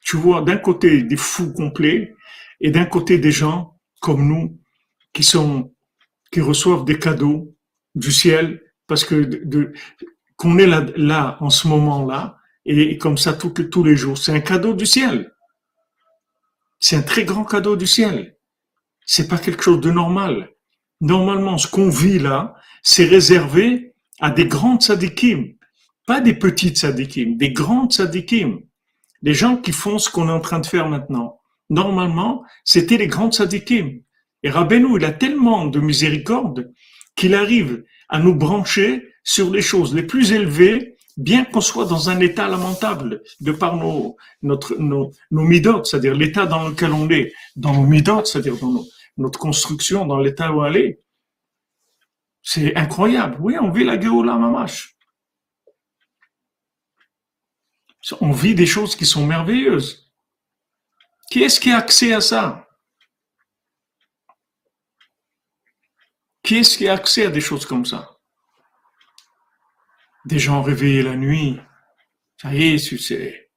[0.00, 2.16] Tu vois d'un côté des fous complets
[2.60, 4.58] et d'un côté des gens comme nous
[5.12, 5.72] qui sont
[6.32, 7.54] qui reçoivent des cadeaux
[7.94, 9.72] du ciel parce que
[10.36, 14.18] qu'on est là, là en ce moment-là et, comme ça tout, tous les jours.
[14.18, 15.32] C'est un cadeau du ciel.
[16.80, 18.36] C'est un très grand cadeau du ciel.
[19.06, 20.50] C'est pas quelque chose de normal.
[21.00, 25.54] Normalement, ce qu'on vit là, c'est réservé à des grandes sadikim,
[26.06, 28.60] pas des petites sadikim, des grandes sadikim.
[29.22, 31.40] Les gens qui font ce qu'on est en train de faire maintenant.
[31.68, 34.00] Normalement, c'était les grandes sadikim.
[34.42, 36.72] Et Rabbeinu, il a tellement de miséricorde
[37.16, 42.08] qu'il arrive à nous brancher sur les choses les plus élevées, bien qu'on soit dans
[42.08, 47.08] un état lamentable, de par nos, notre, nos, nos midotes, c'est-à-dire l'état dans lequel on
[47.10, 48.82] est, dans nos midotes, c'est-à-dire dans
[49.18, 51.00] notre construction, dans l'état où elle est.
[52.42, 53.36] C'est incroyable.
[53.40, 54.96] Oui, on vit la Géoula Mamash.
[58.20, 60.10] On vit des choses qui sont merveilleuses.
[61.30, 62.66] Qui est-ce qui a accès à ça?
[66.42, 68.18] Qui est-ce qui a accès à des choses comme ça?
[70.24, 71.60] Des gens réveillés la nuit.
[72.40, 73.50] Ça y est, c'est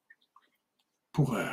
[1.10, 1.50] pour euh,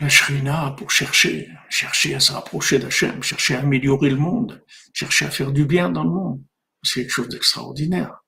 [0.00, 5.26] la shrina, pour chercher, chercher à se rapprocher d'Hachem, chercher à améliorer le monde, chercher
[5.26, 6.44] à faire du bien dans le monde.
[6.82, 8.23] C'est quelque chose d'extraordinaire.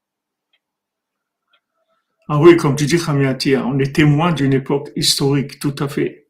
[2.28, 6.26] Ah oui, comme tu dis, Khamiatia, on est témoin d'une époque historique, tout à fait.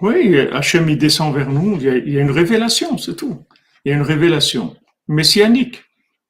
[0.00, 3.44] Oui, Hachem, il descend vers nous, il y a, une révélation, c'est tout.
[3.84, 4.76] Il y a une révélation
[5.08, 5.84] messianique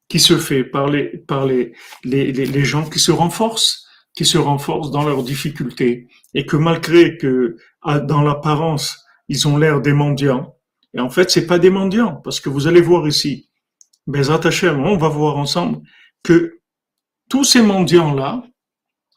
[0.08, 1.72] qui se fait par les, par les,
[2.04, 7.16] les, les gens qui se renforcent, qui se renforcent dans leurs difficultés, et que malgré
[7.16, 8.98] que, dans l'apparence,
[9.31, 10.57] ils ont l'air des mendiants,
[10.93, 13.49] et en fait, c'est pas des mendiants, parce que vous allez voir ici,
[14.07, 15.81] Bezrat Hachem, on va voir ensemble
[16.24, 16.59] que
[17.28, 18.43] tous ces mendiants-là,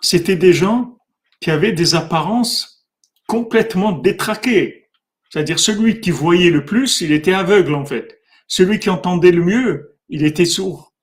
[0.02, 1.00] c'était des gens
[1.42, 2.88] qui avaient des apparences
[3.28, 4.90] complètement détraqué.
[5.32, 8.20] C'est-à-dire celui qui voyait le plus, il était aveugle en fait.
[8.48, 10.94] Celui qui entendait le mieux, il était sourd.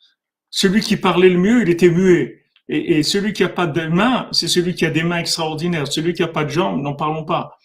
[0.51, 2.45] Celui qui parlait le mieux, il était muet.
[2.69, 5.89] Et, celui qui n'a pas de mains, c'est celui qui a des mains extraordinaires.
[5.89, 7.59] Celui qui n'a pas de jambes, n'en parlons pas.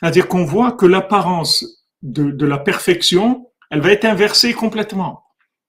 [0.00, 1.64] C'est-à-dire qu'on voit que l'apparence
[2.02, 5.24] de, la perfection, elle va être inversée complètement.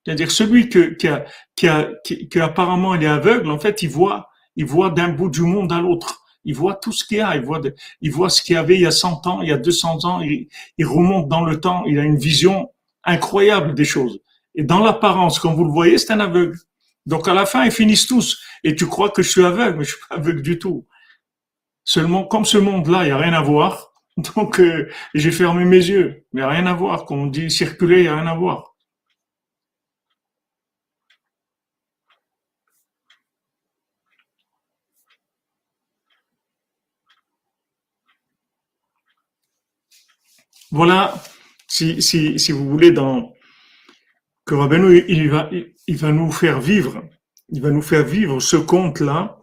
[0.05, 1.25] C'est-à-dire celui que, qui, a,
[1.55, 5.29] qui, a, qui, apparemment il est aveugle, en fait, il voit, il voit d'un bout
[5.29, 7.61] du monde à l'autre il voit tout ce qu'il y a, il voit,
[8.01, 10.05] il voit ce qu'il y avait il y a 100 ans, il y a 200
[10.05, 10.47] ans, il,
[10.85, 12.71] remonte dans le temps, il a une vision
[13.03, 14.21] incroyable des choses.
[14.55, 16.57] Et dans l'apparence, comme vous le voyez, c'est un aveugle.
[17.05, 18.41] Donc à la fin, ils finissent tous.
[18.63, 20.87] Et tu crois que je suis aveugle, mais je suis pas aveugle du tout.
[21.83, 23.86] Seulement, comme ce monde-là, il n'y a rien à voir.
[24.35, 26.25] Donc euh, j'ai fermé mes yeux.
[26.33, 27.05] Mais rien à voir.
[27.05, 28.75] Comme on dit circuler, il n'y a rien à voir.
[40.71, 41.23] Voilà,
[41.67, 43.33] si, si, si vous voulez, dans,
[44.45, 47.03] que Rabbeinu, il va, il va nous faire vivre,
[47.49, 49.39] il va nous faire vivre ce conte-là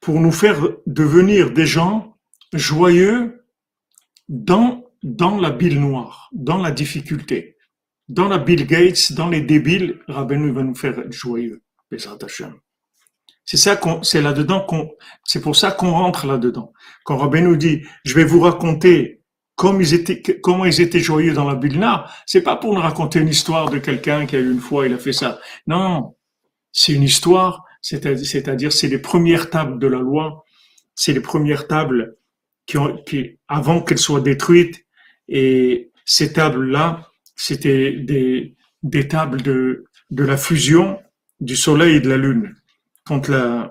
[0.00, 2.13] pour nous faire devenir des gens
[2.54, 3.44] joyeux
[4.28, 7.56] dans, dans la bile noire, dans la difficulté.
[8.08, 11.62] Dans la Bill Gates, dans les débiles, Rabbeinu va nous faire être joyeux.
[13.46, 14.90] C'est ça qu'on, c'est là-dedans qu'on,
[15.24, 16.72] c'est pour ça qu'on rentre là-dedans.
[17.04, 19.22] Quand Rabbeinu dit, je vais vous raconter
[19.56, 23.20] comme ils étaient, comment ils étaient joyeux dans la Bilna, c'est pas pour nous raconter
[23.20, 25.38] une histoire de quelqu'un qui a eu une fois, il a fait ça.
[25.66, 26.16] Non,
[26.72, 30.44] c'est une histoire, c'est-à-dire c'est les premières tables de la loi,
[30.94, 32.16] c'est les premières tables
[33.48, 34.84] avant qu'elles soient détruites,
[35.28, 41.00] et ces tables-là, c'était des, tables de, de la fusion
[41.40, 42.54] du soleil et de la lune.
[43.04, 43.70] Quand la,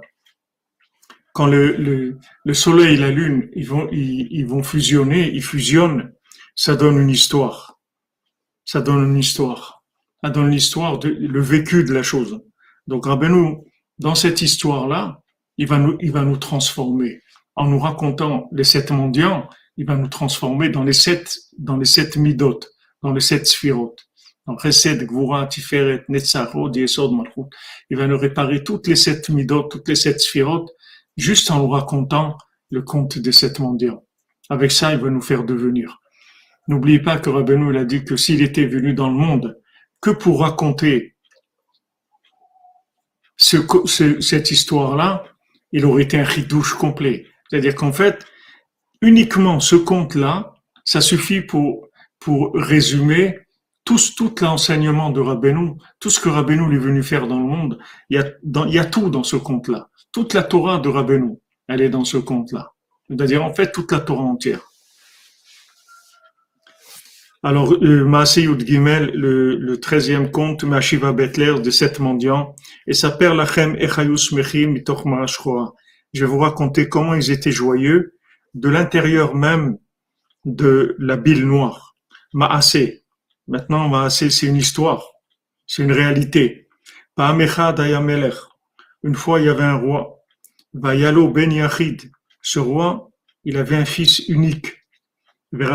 [1.33, 6.13] quand le, le, le, soleil et la lune ils vont, ils, vont fusionner, ils fusionnent,
[6.55, 7.79] ça donne une histoire.
[8.65, 9.83] Ça donne une histoire.
[10.23, 12.39] Ça donne l'histoire, le vécu de la chose.
[12.87, 13.57] Donc Rabbeinu,
[13.99, 15.21] dans cette histoire-là,
[15.57, 17.19] il va nous, il va nous transformer.
[17.55, 21.85] En nous racontant les sept mendiants, il va nous transformer dans les sept, dans les
[21.85, 22.59] sept midot,
[23.01, 24.07] dans les sept sphirotes.
[24.45, 27.49] Donc, Chesed, Gvura, Tiferet, Netzach, Yesod, Malchut.
[27.89, 30.69] Il va nous réparer toutes les sept midot, toutes les sept sphirotes,
[31.15, 32.37] juste en nous racontant
[32.69, 34.03] le conte des sept mendiants.
[34.49, 36.01] Avec ça, il va nous faire devenir.
[36.67, 39.59] N'oubliez pas que Rabbeinu a dit que s'il était venu dans le monde
[40.01, 41.15] que pour raconter
[43.37, 45.23] cette histoire-là,
[45.71, 47.25] il aurait été un ridouche complet.
[47.53, 48.25] C'est-à-dire qu'en fait,
[49.03, 51.87] uniquement ce conte-là, ça suffit pour,
[52.55, 53.41] résumer
[53.85, 53.99] tout,
[54.41, 57.77] l'enseignement de Rabbeinu, tout ce que Rabbeinu est venu faire dans le monde.
[58.09, 59.89] Il y a, tout dans ce conte-là.
[60.11, 61.33] Toute la Torah de Rabbeinu,
[61.67, 62.71] elle est dans ce conte-là.
[63.07, 64.61] C'est-à-dire, en fait, toute la Torah entière.
[67.43, 72.55] Alors, le Maaseyud Gimel, le, 13e conte, Mashiva Betler, de sept mendiants,
[72.87, 75.05] et s'appelle Lachem Echayus Mechim Mitoch
[76.13, 78.17] Je vais vous raconter comment ils étaient joyeux
[78.53, 79.77] de l'intérieur même
[80.45, 81.95] de la bile noire.
[82.33, 83.03] Maasé.
[83.47, 85.05] Maintenant, Maasé, c'est une histoire.
[85.65, 86.67] C'est une réalité.
[89.03, 90.23] Une fois, il y avait un roi,
[90.73, 92.11] Vayalo ben Yachid.
[92.41, 93.11] Ce roi,
[93.43, 94.83] il avait un fils unique.
[95.51, 95.67] Le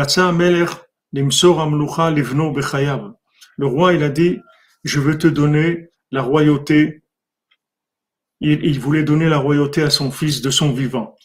[3.65, 4.39] roi, il a dit,
[4.83, 7.03] je veux te donner la royauté.
[8.41, 11.15] Il, voulait donner la royauté à son fils de son vivant.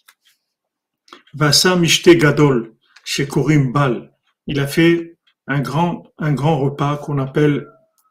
[1.33, 4.13] Vasa mishte gadol, shekorim bal.
[4.47, 7.69] il a fait un grand, un grand repas qu'on appelle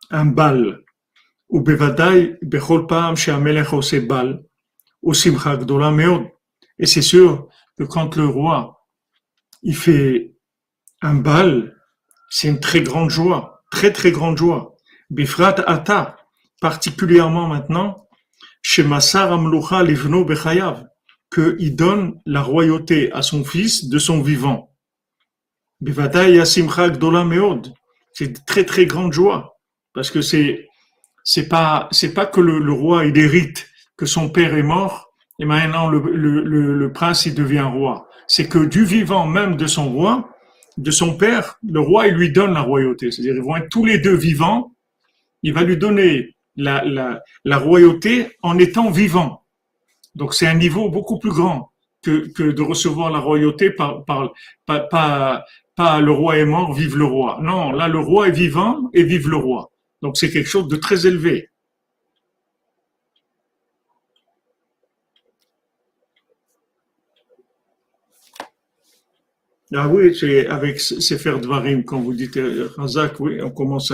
[0.10, 0.84] un bal.
[1.50, 3.16] ou bechol pa'am
[4.08, 4.46] bal,
[5.02, 5.14] ou.
[6.80, 8.88] Et c'est sûr que quand le roi,
[9.64, 10.36] il fait
[11.02, 11.76] un bal,
[12.30, 14.76] c'est une très grande joie, très très grande joie.
[15.10, 16.18] Bifrat ata,
[16.62, 18.03] particulièrement maintenant,
[20.24, 20.88] Bechayav,
[21.34, 24.72] qu'il donne la royauté à son fils de son vivant.
[28.14, 29.58] C'est très très grande joie
[29.94, 30.68] parce que c'est
[31.24, 35.46] c'est pas c'est pas que le, roi il hérite que son père est mort et
[35.46, 38.08] maintenant le, le, le prince il devient roi.
[38.28, 40.30] C'est que du vivant même de son roi,
[40.78, 43.12] de son père, le roi il lui donne la royauté.
[43.12, 44.72] C'est-à-dire ils vont être tous les deux vivants.
[45.42, 49.44] Il va lui donner la, royauté en étant vivant.
[50.16, 54.34] Donc c'est un niveau beaucoup plus grand que, de recevoir la royauté par, par,
[54.68, 57.40] pas, le roi est mort, vive le roi.
[57.42, 59.72] Non, là le roi est vivant et vive le roi.
[60.02, 61.50] Donc c'est quelque chose de très élevé.
[69.76, 72.40] Ah oui, c'est avec Sefer Dvarim, quand vous dites
[72.78, 73.92] Razak, oui, on commence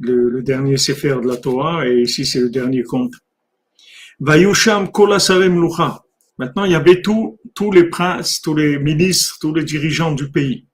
[0.00, 3.14] le, dernier Sefer de la Torah et ici c'est le dernier conte.
[4.18, 6.02] Vayusham Kolasarem Lucha.
[6.38, 7.38] Maintenant, il y avait tous
[7.72, 10.66] les princes, tous les ministres, tous les dirigeants du pays.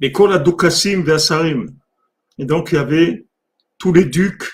[0.00, 1.66] Les Koladukassim Vasarim.
[2.38, 3.24] Et donc, il y avait
[3.78, 4.50] tous les ducs,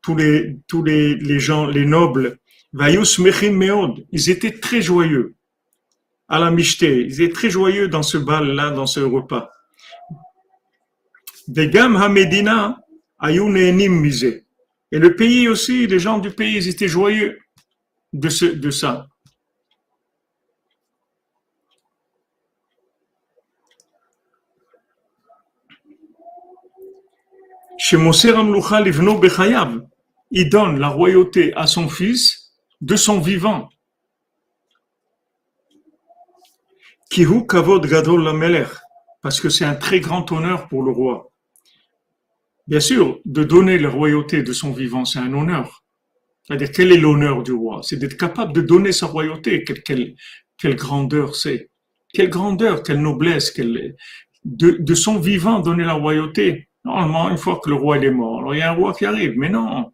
[0.00, 2.38] tous les, tous les, gens, les nobles.
[2.72, 4.06] Vayus Mechim Meod.
[4.12, 5.34] Ils étaient très joyeux.
[6.28, 7.06] À la Mishté.
[7.06, 9.50] Ils étaient très joyeux dans ce bal-là, dans ce repas.
[11.48, 12.78] Degam Hamedina
[13.20, 13.50] Ayun
[13.88, 14.44] Mise.
[14.90, 17.38] Et le pays aussi, les gens du pays, ils étaient joyeux
[18.12, 19.08] de, ça.
[27.76, 27.96] Chez
[30.30, 33.68] il donne la royauté à son fils de son vivant.
[37.10, 38.66] Kihu kavod gadol la
[39.22, 41.30] parce que c'est un très grand honneur pour le roi.
[42.68, 45.82] Bien sûr, de donner la royauté de son vivant, c'est un honneur.
[46.42, 47.80] C'est-à-dire, quel est l'honneur du roi?
[47.82, 49.64] C'est d'être capable de donner sa royauté.
[49.64, 51.70] Quelle, grandeur c'est
[52.12, 53.96] Quelle grandeur, quelle noblesse, quelle,
[54.44, 56.68] de, de son vivant donner la royauté.
[56.84, 59.32] Normalement, une fois que le roi est mort, il y a un roi qui arrive.
[59.38, 59.92] Mais non.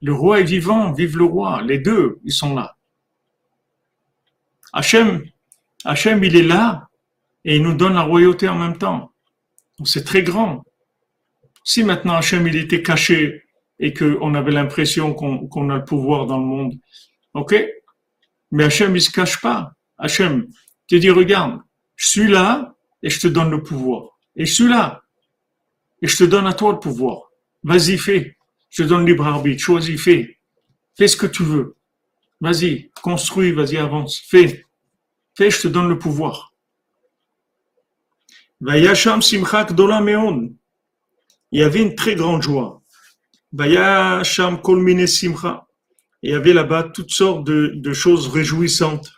[0.00, 1.60] Le roi est vivant, vive le roi.
[1.60, 2.76] Les deux, ils sont là.
[4.72, 5.22] Hachem,
[5.84, 6.88] Hachem, il est là
[7.44, 9.12] et il nous donne la royauté en même temps.
[9.84, 10.64] C'est très grand.
[11.64, 13.44] Si maintenant Hachem, il était caché
[13.78, 16.74] et qu'on avait l'impression qu'on a le pouvoir dans le monde,
[17.34, 17.54] ok?
[18.50, 19.72] Mais Hachem, il se cache pas.
[19.98, 20.48] Hachem,
[20.86, 21.60] tu dis, regarde,
[21.96, 24.18] je suis là et je te donne le pouvoir.
[24.36, 25.02] Et je suis là
[26.02, 27.30] et je te donne à toi le pouvoir.
[27.62, 28.36] Vas-y, fais.
[28.70, 29.62] Je te donne libre arbitre.
[29.62, 30.38] Choisis, fais.
[30.96, 31.76] Fais ce que tu veux.
[32.40, 34.18] Vas-y, construis, vas-y, avance.
[34.18, 34.64] Fais.
[35.34, 36.54] Fais, je te donne le pouvoir.
[38.60, 40.54] Vayasham simchak dola meon.
[41.52, 42.82] Il y avait une très grande joie.
[43.52, 45.66] Vayasham kolmine simcha.
[46.22, 49.10] Il y avait là-bas toutes sortes de, choses réjouissantes.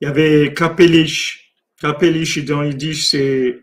[0.00, 1.54] Il y avait Kapelish.
[1.78, 3.62] Kapelish, dans Yiddish, c'est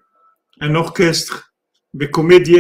[0.60, 1.54] un orchestre,
[1.94, 2.58] des comédies.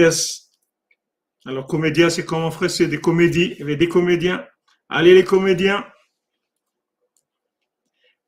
[1.45, 4.45] Alors, comédiens, c'est comme en français, des comédies, il y avait des comédiens.
[4.89, 5.85] Allez, les comédiens.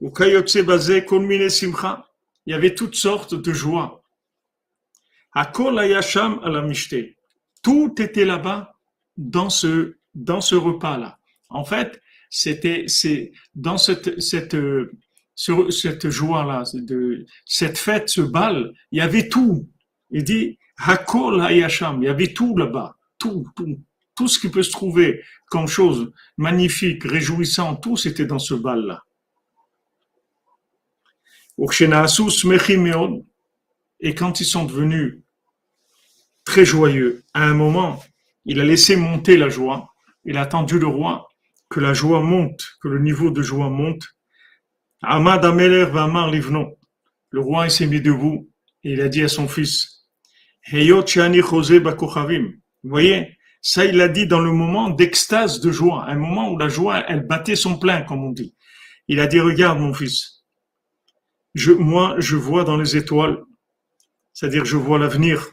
[0.01, 0.11] Il
[2.47, 3.98] y avait toutes sortes de joies.
[7.61, 8.75] Tout était là-bas
[9.17, 11.19] dans ce, dans ce repas-là.
[11.49, 14.55] En fait, c'était, c'est, dans cette, cette,
[15.35, 16.63] cette joie-là,
[17.45, 19.67] cette fête, ce bal, il y avait tout.
[20.11, 23.79] Il dit il y avait tout là-bas, tout, tout,
[24.15, 29.03] tout ce qui peut se trouver comme chose magnifique, réjouissant, tout c'était dans ce bal-là.
[33.99, 35.21] Et quand ils sont devenus
[36.45, 38.01] très joyeux, à un moment,
[38.45, 39.93] il a laissé monter la joie,
[40.25, 41.29] il a attendu le roi
[41.69, 44.03] que la joie monte, que le niveau de joie monte,
[45.01, 45.85] Ameler
[46.31, 46.77] Livno.
[47.31, 48.49] Le roi s'est mis debout
[48.83, 50.07] et il a dit à son fils,
[50.71, 56.15] Heyot Shani Vous voyez, ça il l'a dit dans le moment d'extase de joie, un
[56.15, 58.55] moment où la joie, elle battait son plein, comme on dit.
[59.07, 60.43] Il a dit, regarde mon fils,
[61.53, 63.37] je, moi je vois dans les étoiles,
[64.39, 65.51] c'est-à-dire je vois l'avenir.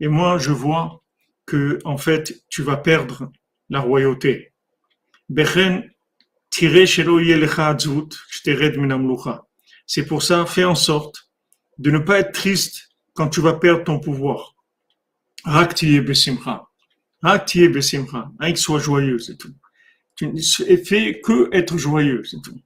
[0.00, 1.02] Et moi je vois
[1.44, 3.30] que en fait tu vas perdre
[3.68, 4.54] la royauté.
[9.86, 11.30] C'est pour ça, fais en sorte
[11.76, 14.54] de ne pas être triste quand tu vas perdre ton pouvoir.
[17.68, 18.30] Besimcha.
[18.40, 19.54] Hein, sois joyeux, c'est tout.
[20.16, 20.40] Tu ne
[20.76, 22.58] fais que être joyeux, c'est tout.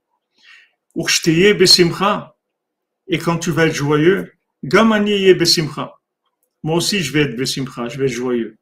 [3.08, 4.32] Et quand tu vas être joyeux,
[4.64, 5.94] gamaniye besimcha.
[6.62, 8.56] Moi aussi, je vais être besimcha, je vais être joyeux.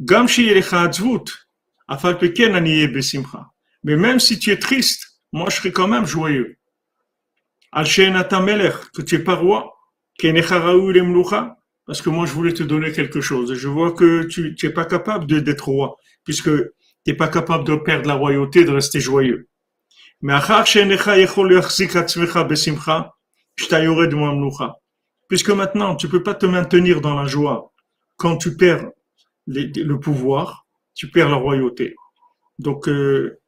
[0.00, 3.50] Gam peken aniye besimcha.
[3.84, 6.56] Mais même si tu es triste, moi je serai quand même joyeux.
[7.72, 9.74] Que tu es pas roi,
[11.86, 13.54] parce que moi je voulais te donner quelque chose.
[13.54, 16.70] Je vois que tu n'es pas capable d'être roi, puisque tu
[17.06, 19.48] n'es pas capable de perdre la royauté, de rester joyeux.
[20.22, 20.32] Mais
[25.28, 27.72] puisque maintenant tu peux pas te maintenir dans la joie
[28.16, 28.90] quand tu perds
[29.46, 31.96] le pouvoir, tu perds la royauté.
[32.58, 33.40] Donc euh,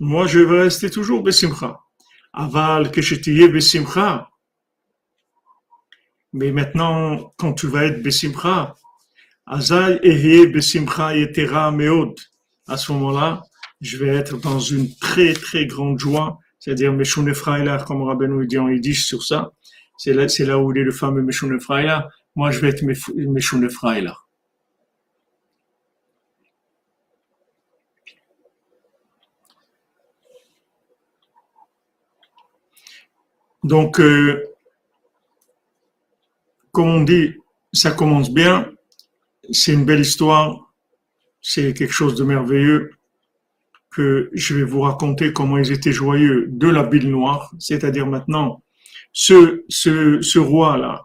[0.00, 1.80] moi je vais rester toujours besimcha.
[2.32, 4.30] Aval que besimcha.
[6.36, 8.74] Mais maintenant, quand tu vas être Besimcha,
[9.46, 12.14] Azai Ehe Besimcha Yetera Meod,
[12.68, 13.42] à ce moment-là,
[13.80, 18.58] je vais être dans une très très grande joie, c'est-à-dire Meshune Fraila, comme Rabbeinu dit
[18.58, 19.52] en Yiddish sur ça,
[19.96, 24.16] c'est là, où il est le fameux Meshune Fraila, moi je vais être Meshune Fraila.
[33.62, 34.44] Donc, euh,
[36.72, 37.36] comme on dit,
[37.72, 38.72] ça commence bien,
[39.52, 40.72] c'est une belle histoire,
[41.40, 42.95] c'est quelque chose de merveilleux
[43.96, 48.62] que je vais vous raconter comment ils étaient joyeux de la bille noire, c'est-à-dire maintenant,
[49.14, 51.04] ce roi-là,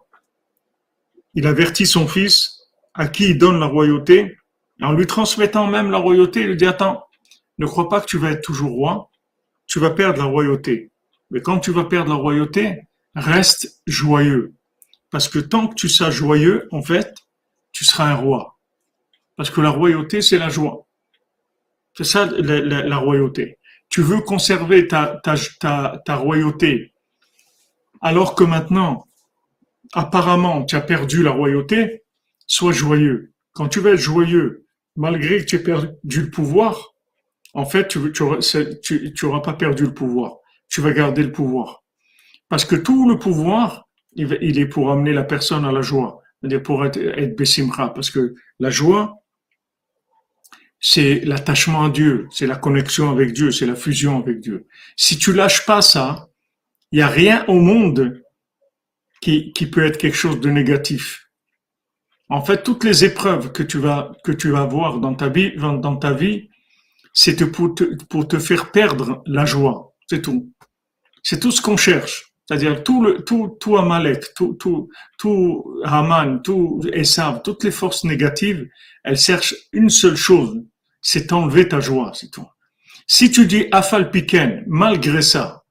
[1.33, 4.35] il avertit son fils à qui il donne la royauté,
[4.81, 7.05] en lui transmettant même la royauté, il lui dit, attends,
[7.59, 9.09] ne crois pas que tu vas être toujours roi,
[9.67, 10.91] tu vas perdre la royauté.
[11.29, 12.81] Mais quand tu vas perdre la royauté,
[13.15, 14.53] reste joyeux.
[15.11, 17.15] Parce que tant que tu seras joyeux, en fait,
[17.71, 18.57] tu seras un roi.
[19.37, 20.85] Parce que la royauté, c'est la joie.
[21.95, 23.57] C'est ça la, royauté.
[23.89, 26.93] Tu veux conserver ta, ta, ta, ta royauté,
[28.01, 29.05] alors que maintenant,
[29.93, 32.03] apparemment, tu as perdu la royauté,
[32.47, 33.33] sois joyeux.
[33.53, 34.65] Quand tu vas être joyeux,
[34.95, 36.93] malgré que tu aies perdu le pouvoir,
[37.53, 38.39] en fait, tu n'auras
[38.81, 40.37] tu, tu, pas perdu le pouvoir.
[40.69, 41.83] Tu vas garder le pouvoir.
[42.49, 46.63] Parce que tout le pouvoir, il est pour amener la personne à la joie, c'est-à-dire
[46.63, 49.20] pour être, être bessimra, parce que la joie,
[50.81, 54.67] c'est l'attachement à Dieu, c'est la connexion avec Dieu, c'est la fusion avec Dieu.
[54.97, 56.29] Si tu lâches pas ça,
[56.91, 58.21] il n'y a rien au monde
[59.21, 61.27] qui, qui peut être quelque chose de négatif.
[62.29, 65.53] En fait, toutes les épreuves que tu vas que tu vas avoir dans ta vie,
[65.55, 66.49] dans ta vie,
[67.13, 69.93] c'est pour te, pour te faire perdre la joie.
[70.09, 70.51] C'est tout.
[71.21, 72.33] C'est tout ce qu'on cherche.
[72.47, 78.03] C'est-à-dire tout le tout tout Amalek, tout tout tout Haman, tout Esav, toutes les forces
[78.03, 78.67] négatives,
[79.03, 80.61] elles cherchent une seule chose,
[81.01, 82.47] c'est enlever ta joie, c'est tout.
[83.07, 85.63] Si tu dis Afal Piken, malgré ça,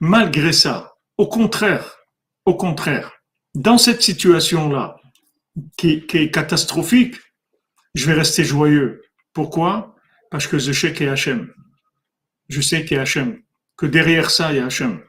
[0.00, 1.98] malgré ça, au contraire,
[2.44, 3.12] au contraire,
[3.54, 4.96] dans cette situation-là,
[5.76, 7.16] qui, qui, est catastrophique,
[7.94, 9.02] je vais rester joyeux.
[9.32, 9.96] Pourquoi?
[10.30, 11.52] Parce que je sais qu'il y a Hachem.
[12.48, 13.42] Je sais qu'il y a Hachem.
[13.76, 15.02] Que derrière ça, il y a Hachem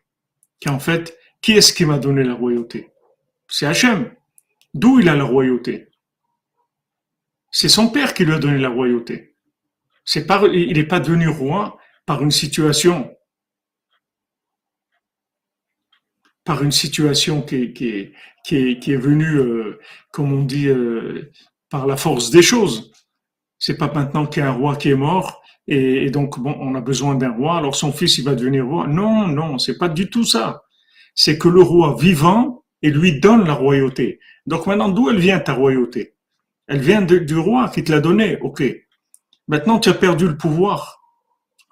[0.64, 2.90] qu'en fait, qui est-ce qui m'a donné la royauté?
[3.48, 4.12] C'est Hachem.
[4.74, 5.89] D'où il a la royauté?
[7.52, 9.36] C'est son père qui lui a donné la royauté.
[10.16, 13.16] Il n'est pas devenu roi par une situation,
[16.43, 18.14] par une situation qui,
[18.52, 19.80] est venue, euh,
[20.12, 21.32] comme on dit, euh,
[21.70, 22.91] par la force des choses.
[23.58, 25.39] C'est pas maintenant qu'il y a un roi qui est mort
[25.72, 28.88] et, donc, bon, on a besoin d'un roi, alors son fils, il va devenir roi.
[28.88, 30.64] Non, non, c'est pas du tout ça.
[31.14, 34.20] C'est que le roi vivant, il lui donne la royauté.
[34.47, 36.16] Donc maintenant, d'où elle vient ta royauté?
[36.70, 38.38] Elle vient du roi qui te l'a donnée.
[38.41, 38.63] Ok.
[39.47, 41.01] Maintenant, tu as perdu le pouvoir.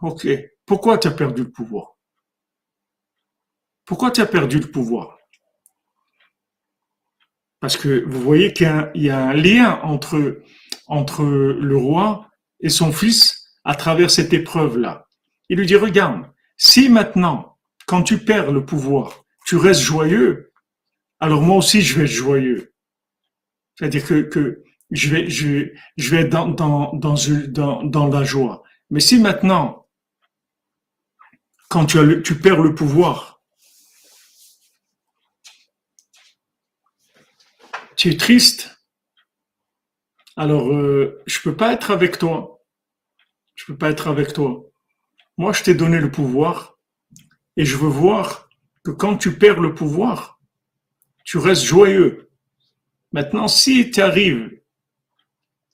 [0.01, 0.27] Ok.
[0.65, 1.95] Pourquoi tu as perdu le pouvoir?
[3.85, 5.19] Pourquoi tu as perdu le pouvoir?
[7.59, 10.33] Parce que vous voyez qu'il y, a un lien entre,
[10.89, 12.27] le roi
[12.59, 15.05] et son fils à travers cette épreuve-là.
[15.49, 16.27] Il lui dit, regarde,
[16.57, 20.51] si maintenant, quand tu perds le pouvoir, tu restes joyeux,
[21.19, 22.73] alors moi aussi je vais être joyeux.
[23.75, 28.63] C'est-à-dire que je vais, je, je vais dans, dans, dans, dans, la joie.
[28.89, 29.85] Mais si maintenant,
[31.69, 33.41] quand tu, tu perds le pouvoir,
[37.95, 38.79] tu es triste,
[40.35, 42.57] alors euh, je peux pas être avec toi
[43.57, 44.63] je peux pas être avec toi.
[45.37, 46.79] moi je t'ai donné le pouvoir
[47.57, 48.49] et je veux voir
[48.83, 50.39] que quand tu perds le pouvoir,
[51.25, 52.29] tu restes joyeux.
[53.11, 54.61] Maintenant, si tu arrives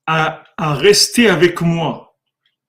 [0.06, 2.18] à, rester avec moi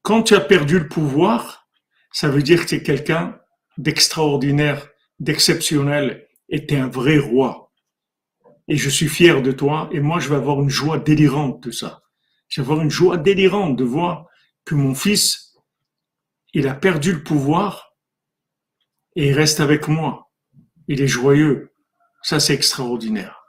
[0.02, 1.66] quand tu as perdu le pouvoir,
[2.12, 3.40] ça veut dire que tu es quelqu'un
[3.78, 7.72] d'extraordinaire, d'exceptionnel et tu un vrai roi.
[8.68, 11.70] Et je suis fier de toi et moi je vais avoir une joie délirante de
[11.70, 12.02] ça.
[12.48, 14.26] Je vais avoir une joie délirante de voir
[14.64, 15.56] que mon fils,
[16.52, 17.94] il a perdu le pouvoir
[19.16, 20.30] et il reste avec moi.
[20.86, 21.72] Il est joyeux.
[22.22, 23.43] Ça, c'est extraordinaire.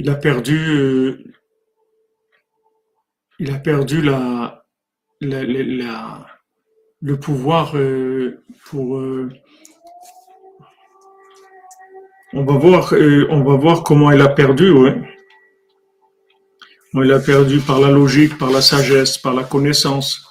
[0.00, 1.24] Il a perdu, euh,
[3.40, 4.64] il a perdu la,
[5.20, 8.98] le pouvoir euh, pour.
[8.98, 9.28] Euh,
[12.32, 12.94] on va voir,
[13.30, 15.02] on va voir comment il a perdu, ouais.
[16.94, 20.24] Il a perdu par la logique, par la sagesse, par la connaissance.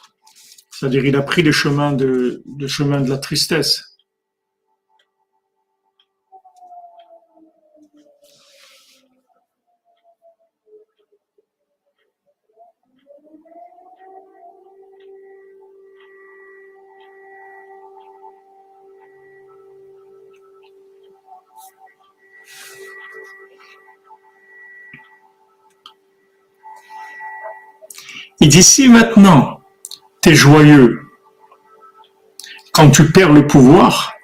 [0.71, 3.86] C'est-à-dire, il a pris le chemin de, le chemin de la tristesse.
[28.57, 29.61] D'ici maintenant,
[30.23, 30.99] tu es joyeux.
[32.73, 34.15] Quand tu perds le pouvoir,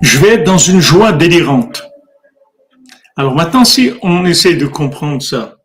[0.00, 1.84] je vais être dans une joie délirante.
[3.16, 5.58] Alors maintenant, si on essaie de comprendre ça,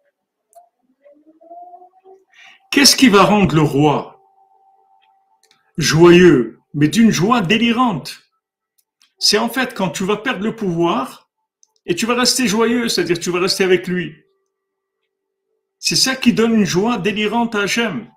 [2.69, 4.21] qu'est-ce qui va rendre le roi
[5.79, 8.19] joyeux, mais d'une joie délirante?
[9.17, 11.27] C'est en fait quand tu vas perdre le pouvoir
[11.87, 14.15] et tu vas rester joyeux, c'est-à-dire tu vas rester avec lui.
[15.83, 18.07] C'est ça qui donne une joie délirante à Hachem.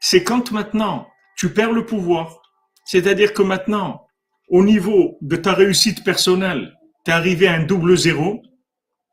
[0.00, 1.06] C'est quand maintenant
[1.36, 2.42] tu perds le pouvoir.
[2.84, 4.08] C'est-à-dire que maintenant,
[4.48, 8.42] au niveau de ta réussite personnelle, tu es arrivé à un double zéro,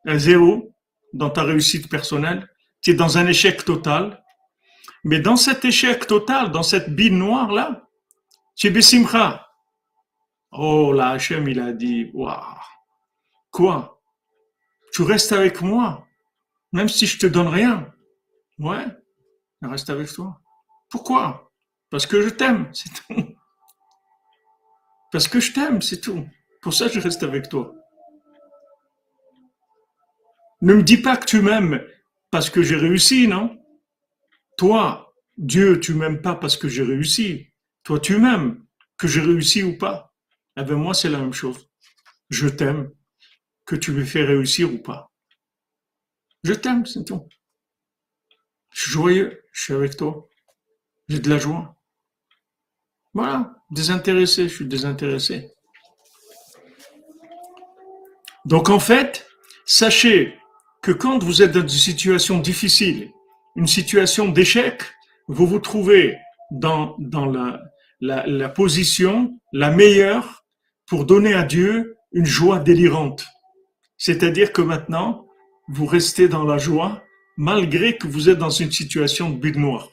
[0.07, 0.73] un zéro
[1.13, 2.49] dans ta réussite personnelle,
[2.81, 4.23] tu es dans un échec total.
[5.03, 7.83] Mais dans cet échec total, dans cette bille noire-là,
[8.55, 9.47] tu es Bessimcha.
[10.51, 12.41] Oh là, Hachem, il a dit, waouh,
[13.51, 14.01] quoi?
[14.93, 16.07] Tu restes avec moi,
[16.73, 17.87] même si je te donne rien.
[18.59, 18.85] Ouais,
[19.61, 20.41] reste avec toi.
[20.89, 21.51] Pourquoi?
[21.89, 23.35] Parce que je t'aime, c'est tout.
[25.11, 26.27] Parce que je t'aime, c'est tout.
[26.61, 27.73] Pour ça, je reste avec toi.
[30.61, 31.81] Ne me dis pas que tu m'aimes
[32.31, 33.57] parce que j'ai réussi, non?
[34.57, 37.47] Toi, Dieu, tu m'aimes pas parce que j'ai réussi.
[37.83, 38.65] Toi, tu m'aimes,
[38.97, 40.13] que j'ai réussi ou pas.
[40.57, 41.69] Eh bien, moi, c'est la même chose.
[42.29, 42.91] Je t'aime,
[43.65, 45.11] que tu me fais réussir ou pas.
[46.43, 47.25] Je t'aime, c'est tout.
[48.71, 50.27] Je suis joyeux, je suis avec toi.
[51.07, 51.75] J'ai de la joie.
[53.13, 55.51] Voilà, désintéressé, je suis désintéressé.
[58.45, 59.27] Donc en fait,
[59.65, 60.35] sachez
[60.81, 63.11] que quand vous êtes dans une situation difficile,
[63.55, 64.83] une situation d'échec,
[65.27, 66.17] vous vous trouvez
[66.51, 67.59] dans, dans la,
[67.99, 70.45] la, la position la meilleure
[70.87, 73.27] pour donner à Dieu une joie délirante.
[73.97, 75.27] C'est-à-dire que maintenant,
[75.67, 77.03] vous restez dans la joie
[77.39, 79.87] malgré que vous êtes dans une situation de noire.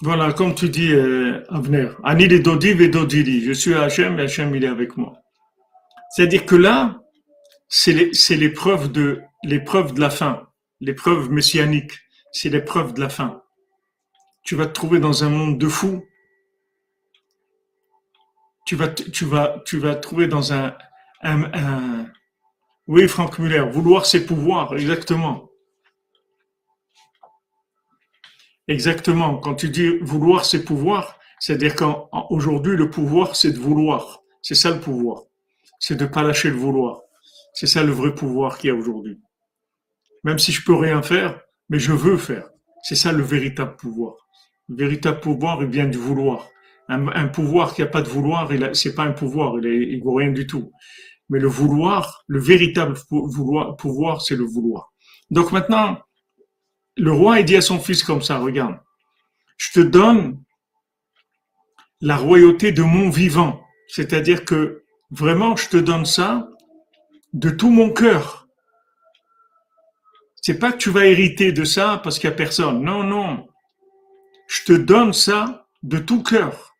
[0.00, 4.22] Voilà, comme tu dis, euh, Avner, Ani les Dodiv et Dodiri, je suis Hachem et
[4.22, 5.12] Hachem il est avec moi.
[6.10, 7.02] C'est-à-dire que là,
[7.68, 10.48] c'est l'épreuve de l'épreuve de la fin,
[10.80, 11.92] l'épreuve messianique,
[12.32, 13.42] c'est l'épreuve de la fin.
[14.42, 16.04] Tu vas te trouver dans un monde de fous,
[18.64, 20.74] tu vas, tu vas, tu vas trouver dans un,
[21.22, 22.06] un,
[22.86, 25.48] oui, Franck Muller, vouloir ses pouvoirs, exactement.
[28.68, 29.38] Exactement.
[29.38, 34.22] Quand tu dis vouloir ses pouvoirs, c'est-à-dire qu'aujourd'hui, le pouvoir, c'est de vouloir.
[34.42, 35.24] C'est ça le pouvoir.
[35.78, 37.02] C'est de pas lâcher le vouloir.
[37.54, 39.20] C'est ça le vrai pouvoir qu'il y a aujourd'hui.
[40.24, 42.48] Même si je peux rien faire, mais je veux faire.
[42.82, 44.14] C'est ça le véritable pouvoir.
[44.68, 46.48] Le véritable pouvoir, il vient du vouloir.
[46.88, 50.46] Un, pouvoir qui n'a pas de vouloir, c'est pas un pouvoir, il vaut rien du
[50.46, 50.72] tout.
[51.30, 52.98] Mais le vouloir, le véritable
[53.78, 54.92] pouvoir, c'est le vouloir.
[55.30, 55.98] Donc maintenant,
[56.96, 58.78] le roi il dit à son fils comme ça, regarde,
[59.56, 60.42] je te donne
[62.02, 63.64] la royauté de mon vivant.
[63.88, 66.48] C'est-à-dire que vraiment, je te donne ça
[67.32, 68.48] de tout mon cœur.
[70.42, 72.82] C'est pas que tu vas hériter de ça parce qu'il n'y a personne.
[72.82, 73.48] Non, non.
[74.48, 76.71] je te donne ça de tout cœur.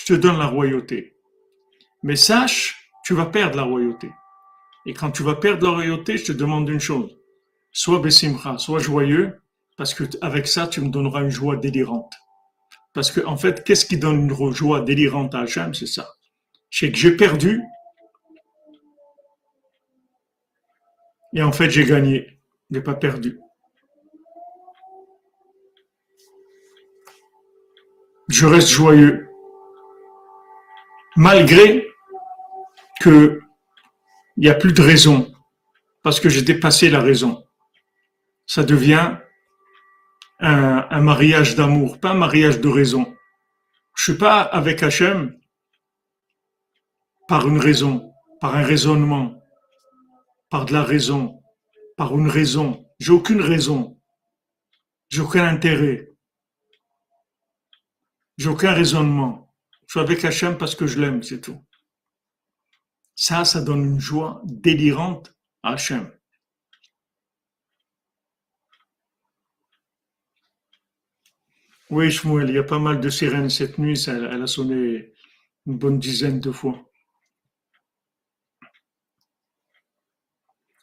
[0.00, 1.16] Je te donne la royauté.
[2.02, 4.10] Mais sache, tu vas perdre la royauté.
[4.86, 7.16] Et quand tu vas perdre la royauté, je te demande une chose.
[7.72, 9.40] Sois bessimra, sois joyeux,
[9.76, 12.12] parce que avec ça, tu me donneras une joie délirante.
[12.92, 15.74] Parce que, en fait, qu'est-ce qui donne une joie délirante à Hachem?
[15.74, 16.08] C'est ça.
[16.70, 17.62] C'est que j'ai perdu,
[21.32, 22.40] et en fait, j'ai gagné.
[22.70, 23.40] Je n'ai pas perdu.
[28.28, 29.29] Je reste joyeux.
[31.20, 31.86] Malgré
[33.02, 33.42] que
[34.38, 35.30] il n'y a plus de raison.
[36.02, 37.44] Parce que j'ai dépassé la raison.
[38.46, 39.18] Ça devient
[40.38, 43.14] un, mariage d'amour, pas un mariage de raison.
[43.96, 45.38] Je suis pas avec Hachem
[47.28, 49.34] par une raison, par un raisonnement,
[50.48, 51.42] par de la raison,
[51.98, 52.86] par une raison.
[52.98, 54.00] J'ai aucune raison.
[55.10, 56.08] J'ai aucun intérêt.
[58.38, 59.49] J'ai aucun raisonnement.
[59.90, 61.66] Je suis avec Hachem parce que je l'aime, c'est tout.
[63.16, 65.34] Ça, ça donne une joie délirante
[65.64, 66.16] à Hachem.
[71.90, 75.12] Oui, Shmuel, il y a pas mal de sirènes cette nuit, elle a sonné
[75.66, 76.88] une bonne dizaine de fois.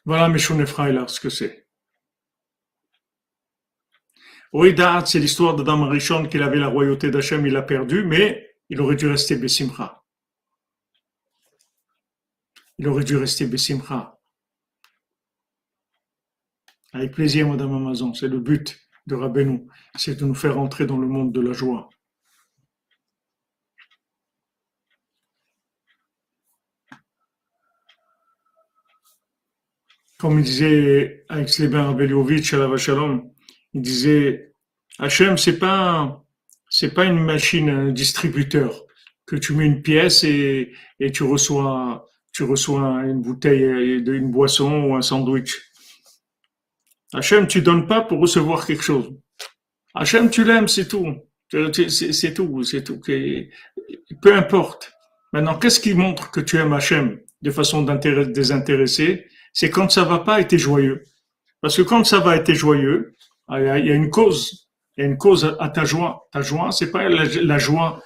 [0.04, 1.66] Voilà Meshone là, ce que c'est.
[4.52, 8.82] Oui, c'est l'histoire d'Adam Rishon qu'il avait la royauté d'Hachem, il l'a perdu, mais il
[8.82, 10.04] aurait dû rester Bessimcha.
[12.78, 14.18] Il aurait dû rester Bessimcha.
[16.94, 20.98] Avec plaisir, Madame Amazon, c'est le but de Rabbeinu, c'est de nous faire entrer dans
[20.98, 21.90] le monde de la joie.
[30.18, 33.32] Comme il disait avec les Rabbelovitch à la Vachalom,
[33.74, 34.52] il disait
[34.98, 36.26] Hachem, c'est pas
[36.70, 38.86] c'est pas une machine, un distributeur
[39.26, 42.08] que tu mets une pièce et, et tu reçois
[42.38, 45.60] tu reçois une bouteille d'une boisson ou un sandwich.
[47.12, 49.12] Hachem, tu donnes pas pour recevoir quelque chose.
[49.96, 51.16] Hachem, tu l'aimes, c'est tout.
[51.50, 53.02] C'est tout, c'est tout.
[54.22, 54.94] Peu importe.
[55.34, 59.26] Maintenant, qu'est-ce qui montre que tu aimes Hachem de façon désintéressée?
[59.52, 61.04] C'est quand ça va pas, être joyeux.
[61.62, 63.16] Parce que quand ça va, être joyeux,
[63.48, 64.67] ah, il y a une cause.
[64.98, 66.28] Il y a une cause à ta joie.
[66.32, 68.02] Ta joie, c'est pas la, joie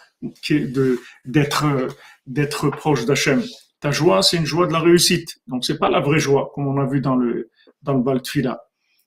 [1.25, 1.65] d'être
[2.25, 3.41] d'être proche d'Hachem.
[3.79, 5.39] Ta joie, c'est une joie de la réussite.
[5.47, 7.49] Donc, c'est pas la vraie joie, comme on a vu dans le
[7.81, 8.61] dans le Baltfila.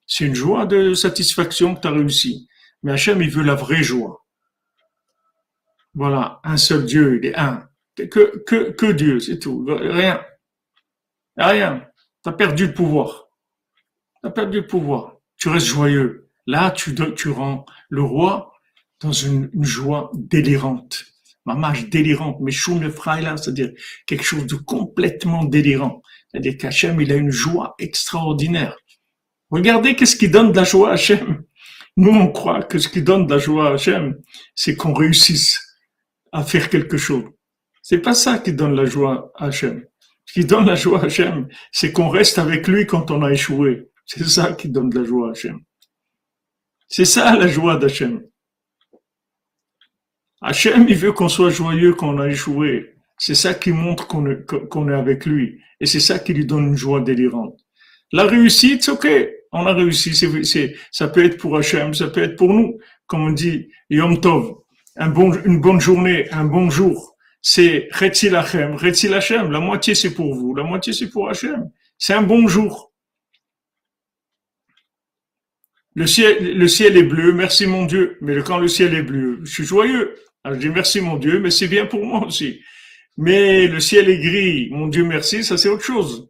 [0.07, 2.49] C'est une joie de satisfaction que tu as réussi.
[2.83, 4.25] Mais Hachem, il veut la vraie joie.
[5.95, 7.69] Voilà, un seul Dieu, il est un.
[7.97, 9.65] Que, que, que Dieu, c'est tout.
[9.69, 10.25] Rien.
[11.37, 11.87] Rien.
[12.23, 13.29] Tu as perdu le pouvoir.
[14.23, 15.19] Tu as perdu le pouvoir.
[15.37, 16.24] Tu restes joyeux.
[16.47, 18.53] Là, tu, tu rends le roi
[19.01, 21.05] dans une, joie délirante.
[21.47, 23.71] Mamage délirante, mais Choum là, c'est-à-dire
[24.07, 26.03] quelque chose de complètement délirant.
[26.29, 28.77] C'est-à-dire qu'Hachem, il a une joie extraordinaire.
[29.51, 31.43] Regardez qu'est-ce qui donne de la joie à Hachem.
[31.97, 34.17] Nous, on croit que ce qui donne de la joie à Hachem,
[34.55, 35.61] c'est qu'on réussisse
[36.33, 37.25] à faire quelque chose.
[37.83, 39.85] C'est pas ça qui donne la joie à Hachem.
[40.25, 43.31] Ce qui donne la joie à Hachem, c'est qu'on reste avec lui quand on a
[43.31, 43.91] échoué.
[44.07, 45.61] C'est ça qui donne de la joie à Hachem.
[46.97, 48.23] C'est ça la joie d'Hachem.
[50.41, 52.95] Hachem, il veut qu'on soit joyeux quand on a échoué.
[53.19, 55.59] C'est ça qui montre qu'on est, qu'on est avec lui.
[55.81, 57.59] Et c'est ça qui lui donne une joie délirante.
[58.13, 59.09] La réussite, c'est ok,
[59.51, 60.15] on a réussi.
[60.15, 62.79] C'est, ça peut être pour Hachem, ça peut être pour nous.
[63.09, 64.55] Comme on dit, Yom Tov,
[64.95, 67.17] un bon, une bonne journée, un bon jour.
[67.43, 69.51] C'est Retzil Hachem, Retzil Hachem.
[69.51, 71.69] La moitié c'est pour vous, la moitié c'est pour Hachem.
[71.99, 72.94] C'est un bon jour.
[75.95, 78.19] Le ciel, est bleu, merci mon Dieu.
[78.21, 80.17] Mais quand le ciel est bleu, je suis joyeux.
[80.43, 82.63] Alors je dis merci mon Dieu, mais c'est bien pour moi aussi.
[83.17, 86.29] Mais le ciel est gris, mon Dieu merci, ça c'est autre chose.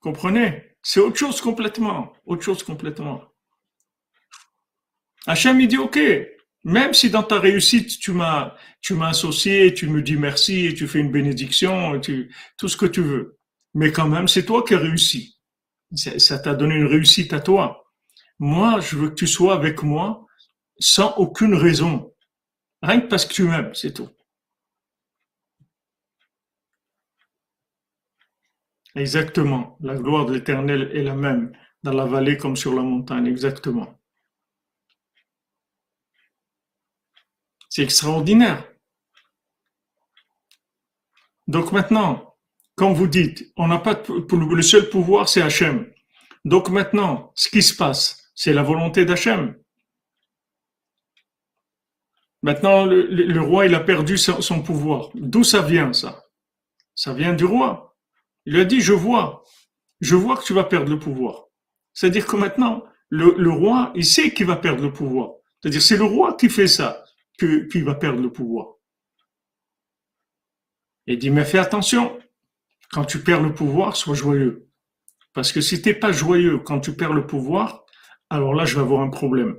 [0.00, 0.76] Comprenez?
[0.82, 2.12] C'est autre chose complètement.
[2.26, 3.24] Autre chose complètement.
[5.26, 5.98] Hachem, dit, OK,
[6.64, 10.88] même si dans ta réussite, tu m'as, tu m'as associé, tu me dis merci tu
[10.88, 13.38] fais une bénédiction, tu, tout ce que tu veux.
[13.74, 15.38] Mais quand même, c'est toi qui as réussi.
[15.94, 17.84] Ça t'a donné une réussite à toi.
[18.38, 20.26] Moi, je veux que tu sois avec moi
[20.78, 22.12] sans aucune raison.
[22.82, 24.08] Rien que parce que tu m'aimes, c'est tout.
[28.96, 29.76] Exactement.
[29.80, 31.52] La gloire de l'Éternel est la même
[31.82, 33.26] dans la vallée comme sur la montagne.
[33.26, 33.98] Exactement.
[37.74, 38.64] C'est extraordinaire.
[41.48, 42.36] Donc maintenant,
[42.76, 45.90] quand vous dites, on n'a pas le seul pouvoir, c'est Hachem.
[46.44, 49.56] Donc maintenant, ce qui se passe, c'est la volonté d'Hachem.
[52.44, 55.10] Maintenant, le, roi, il a perdu son, pouvoir.
[55.14, 56.22] D'où ça vient, ça?
[56.94, 57.96] Ça vient du roi.
[58.46, 59.42] Il a dit, je vois,
[60.00, 61.46] je vois que tu vas perdre le pouvoir.
[61.92, 65.32] C'est-à-dire que maintenant, le, roi, il sait qu'il va perdre le pouvoir.
[65.60, 67.03] C'est-à-dire, c'est le roi qui fait ça,
[67.38, 68.74] qu'il va perdre le pouvoir.
[71.06, 72.18] Il dit, mais fais attention,
[72.90, 74.68] quand tu perds le pouvoir, sois joyeux.
[75.32, 77.84] Parce que si tu n'es pas joyeux quand tu perds le pouvoir,
[78.30, 79.56] alors là, je vais avoir un problème.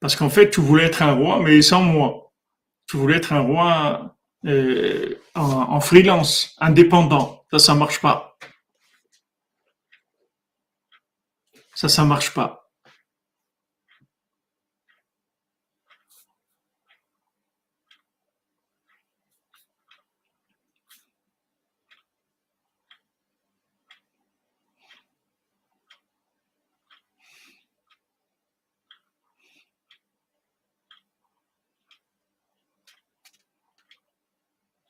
[0.00, 2.32] Parce qu'en fait, tu voulais être un roi, mais sans moi.
[2.86, 7.44] Tu voulais être un roi euh, en, freelance, indépendant.
[7.50, 8.38] Ça, ça marche pas.
[11.74, 12.67] Ça, ça marche pas.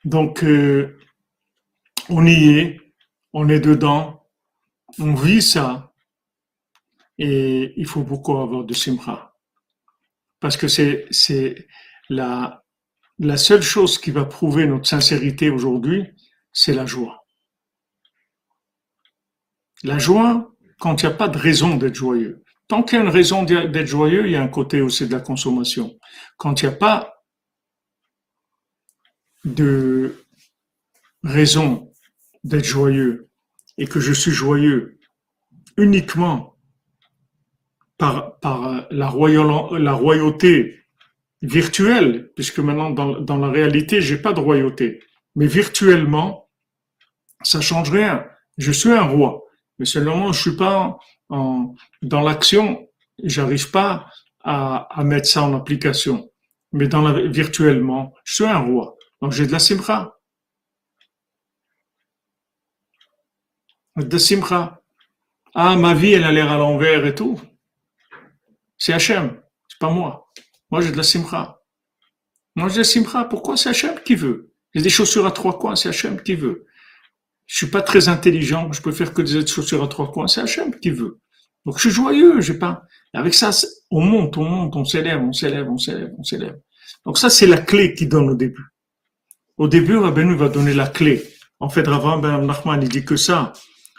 [0.09, 0.99] Donc, euh,
[2.09, 2.81] on y est,
[3.35, 4.27] on est dedans,
[4.99, 5.93] on vit ça,
[7.19, 9.37] et il faut beaucoup avoir de simra.
[10.41, 11.67] Parce que c'est,
[12.09, 12.65] la,
[13.19, 16.07] la seule chose qui va prouver notre sincérité aujourd'hui,
[16.55, 17.27] c'est la joie.
[19.83, 22.43] La joie, quand il n'y a pas de raison d'être joyeux.
[22.67, 25.13] Tant qu'il y a une raison d'être joyeux, il y a un côté aussi de
[25.13, 25.99] la consommation.
[26.39, 27.18] Quand il n'y a pas
[29.45, 30.15] de
[31.23, 31.93] raison
[32.45, 33.29] d'être joyeux
[33.77, 34.99] et que je suis joyeux
[35.77, 36.57] uniquement
[37.97, 39.13] par, par la,
[39.79, 40.81] la royauté
[41.43, 45.03] virtuelle, puisque maintenant dans, dans la réalité, j'ai pas de royauté,
[45.37, 46.49] mais virtuellement,
[47.43, 48.27] ça change rien.
[48.57, 49.45] Je suis un roi,
[49.79, 52.89] mais seulement je suis pas en, dans l'action,
[53.23, 54.11] j'arrive pas
[54.43, 56.31] à, à mettre ça en application.
[56.73, 58.98] Mais dans la, virtuellement, je suis un roi.
[59.21, 60.15] Donc j'ai de la simcha.
[63.97, 64.81] De simcha.
[65.55, 67.41] Ah, ma vie, elle a l'air à l'envers et tout.
[68.77, 70.31] C'est Hachem, c'est pas moi.
[70.71, 71.61] Moi, j'ai de la simcha.
[72.55, 73.25] Moi, j'ai de la simcha.
[73.25, 74.53] Pourquoi c'est Hachem qui veut?
[74.75, 76.67] J'ai des chaussures à trois coins, c'est Hachem qui veut.
[77.47, 80.43] Je suis pas très intelligent, je peux faire que des chaussures à trois coins, c'est
[80.43, 81.21] Hachem qui veut.
[81.65, 82.85] Donc, je suis joyeux, j'ai pas.
[83.15, 83.51] Avec ça,
[83.91, 86.61] on monte, on monte, on s'élève, on s'élève, on s'élève, on s'élève.
[87.05, 88.67] Donc ça, c'est la clé qui donne au début.
[89.59, 91.23] Au début, Rabbeinu va donner la clé.
[91.59, 93.53] En fait, Rabban Ben Nachman, il dit que ça,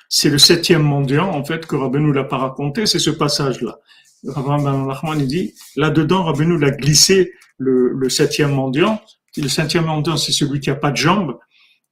[0.07, 3.78] c'est le septième mendiant, en fait, que Rabbeinu l'a pas raconté, c'est ce passage-là.
[4.26, 9.01] Rabban Ben Nachman, il dit, là-dedans, Rabbeinu l'a glissé le, le septième mendiant.
[9.36, 11.38] Le septième mendiant, c'est celui qui a pas de jambes.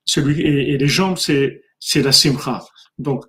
[0.06, 2.64] Celui, et, les jambes, c'est, c'est la simcha.
[2.98, 3.26] Donc,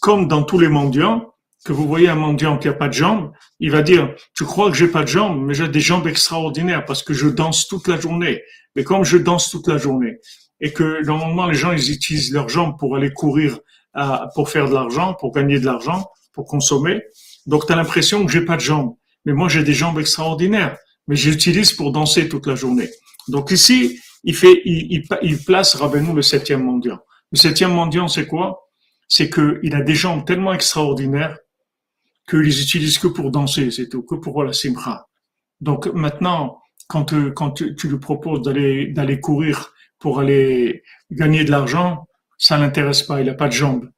[0.00, 3.32] comme dans tous les mendiants, que vous voyez un mendiant qui a pas de jambes,
[3.60, 6.86] il va dire, tu crois que j'ai pas de jambes, mais j'ai des jambes extraordinaires
[6.86, 8.40] parce que je danse toute la journée.
[8.78, 10.20] Mais comme je danse toute la journée
[10.60, 13.58] et que normalement les gens ils utilisent leurs jambes pour aller courir,
[14.36, 17.02] pour faire de l'argent, pour gagner de l'argent, pour consommer,
[17.44, 18.94] donc tu as l'impression que j'ai pas de jambes.
[19.24, 22.88] Mais moi j'ai des jambes extraordinaires, mais j'utilise pour danser toute la journée.
[23.26, 27.00] Donc ici, il fait, il, il, place Rabbeinu le septième mendiant.
[27.32, 28.60] Le septième mendiant, c'est quoi?
[29.08, 31.36] C'est qu'il a des jambes tellement extraordinaires
[32.30, 35.08] qu'ils utilisent que pour danser, c'est tout, que pour la simcha.
[35.60, 41.44] Donc maintenant, quand, euh, quand tu, tu lui proposes d'aller d'aller courir pour aller gagner
[41.44, 42.06] de l'argent,
[42.38, 43.88] ça l'intéresse pas, il a pas de jambes.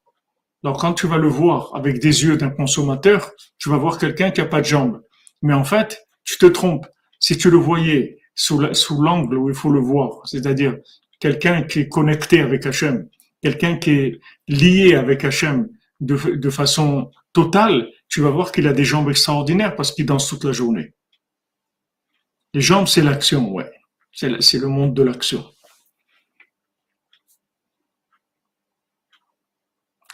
[0.62, 4.30] Donc quand tu vas le voir avec des yeux d'un consommateur, tu vas voir quelqu'un
[4.30, 5.00] qui a pas de jambes.
[5.42, 6.86] Mais en fait, tu te trompes.
[7.18, 8.58] Si tu le voyais sous
[9.02, 10.76] l'angle où il faut le voir, c'est-à-dire
[11.18, 13.08] quelqu'un qui est connecté avec Hachem,
[13.42, 15.68] quelqu'un qui est lié avec Hachem
[16.00, 20.28] de, de façon totale, tu vas voir qu'il a des jambes extraordinaires parce qu'il danse
[20.28, 20.94] toute la journée.
[22.52, 23.70] Les jambes, c'est l'action, ouais.
[24.12, 25.48] C'est le monde de l'action.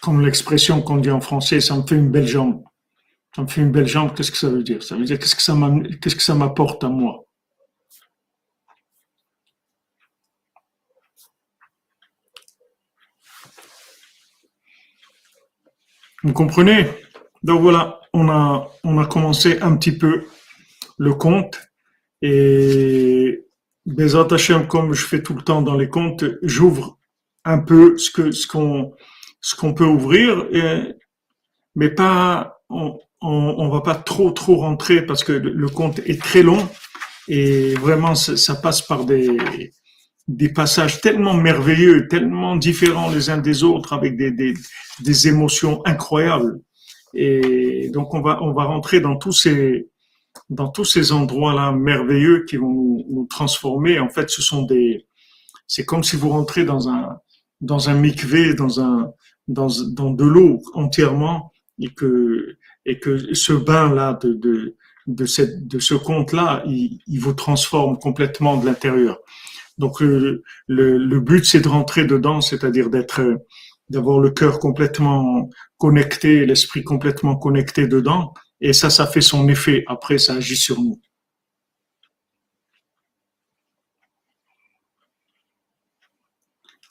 [0.03, 2.63] Comme l'expression qu'on dit en français, ça me fait une belle jambe.
[3.35, 4.83] Ça me fait une belle jambe, qu'est-ce que ça veut dire?
[4.83, 7.25] Ça veut dire qu'est-ce que ça m'apporte à moi?
[16.23, 16.89] Vous comprenez?
[17.43, 20.27] Donc voilà, on a, on a commencé un petit peu
[20.99, 21.61] le compte.
[22.23, 23.45] Et
[23.85, 26.99] Bezat Hashem, comme je fais tout le temps dans les comptes, j'ouvre
[27.45, 28.95] un peu ce que ce qu'on
[29.41, 30.47] ce qu'on peut ouvrir,
[31.77, 36.43] mais pas on, on, va pas trop trop rentrer parce que le, compte est très
[36.43, 36.69] long
[37.29, 39.37] et vraiment ça, passe par des
[40.27, 44.55] des passages tellement merveilleux, tellement différents les uns des autres, avec des, des,
[44.99, 46.61] des émotions incroyables.
[47.15, 49.89] Et donc on va on va rentrer dans tous ces
[50.51, 53.99] dans tous ces endroits-là merveilleux qui vont nous, transformer.
[53.99, 55.07] En fait, ce sont des
[55.67, 57.19] c'est comme si vous rentrez dans un
[57.61, 59.11] dans un mikvé, dans un
[59.49, 64.77] dans dans de l'eau entièrement et que et que ce bain là de de
[65.07, 69.19] de, cette, de ce conte-là, il, il, vous transforme complètement de l'intérieur.
[69.79, 73.23] Donc le, le, le but, c'est de rentrer dedans, c'est-à-dire d'être,
[73.91, 79.85] d'avoir le cœur complètement connecté, l'esprit complètement connecté dedans, et ça, ça fait son effet.
[79.87, 81.01] Après, ça agit sur nous.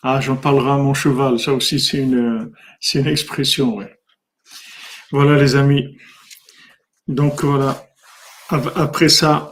[0.03, 1.39] Ah, j'en parlerai à mon cheval.
[1.39, 3.79] Ça aussi, c'est une, c'est une expression.
[5.11, 5.97] Voilà, les amis.
[7.07, 7.87] Donc voilà.
[8.49, 9.49] Après ça,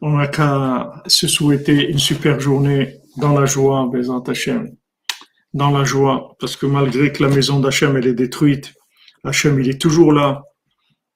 [0.00, 4.76] on n'a qu'à se souhaiter une super journée dans la joie, Bézant Hachem.
[5.54, 8.72] Dans la joie, parce que malgré que la maison d'Hachem, elle est détruite,
[9.22, 10.42] Hachem, il est toujours là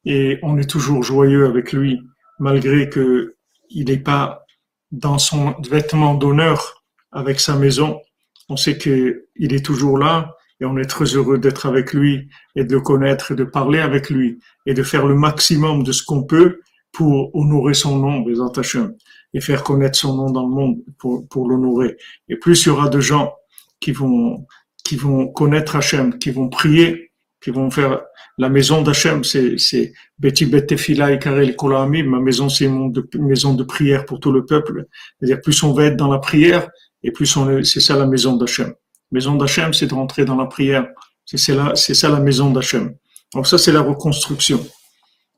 [0.07, 2.00] et on est toujours joyeux avec lui,
[2.38, 3.34] malgré que
[3.68, 4.46] il n'est pas
[4.92, 8.00] dans son vêtement d'honneur avec sa maison.
[8.48, 12.64] On sait qu'il est toujours là et on est très heureux d'être avec lui et
[12.64, 16.04] de le connaître et de parler avec lui et de faire le maximum de ce
[16.04, 16.61] qu'on peut
[16.92, 18.94] pour honorer son nom, Bézant Hachem,
[19.34, 21.96] et faire connaître son nom dans le monde pour, pour l'honorer.
[22.28, 23.34] Et plus il y aura de gens
[23.80, 24.46] qui vont,
[24.84, 27.05] qui vont connaître Hachem, qui vont prier,
[27.47, 28.01] qui vont faire
[28.38, 32.03] la maison d'Hachem, c'est, Beti Betefila et Karel Kolami.
[32.03, 34.86] Ma maison, c'est une maison de prière pour tout le peuple.
[35.18, 36.68] C'est-à-dire, plus on va être dans la prière,
[37.05, 38.74] et plus c'est ça la maison d'Hachem.
[39.12, 40.88] Maison d'Hachem, c'est de rentrer dans la prière.
[41.24, 42.97] C'est, ça la maison d'Hachem.
[43.32, 44.66] Donc ça, c'est la reconstruction.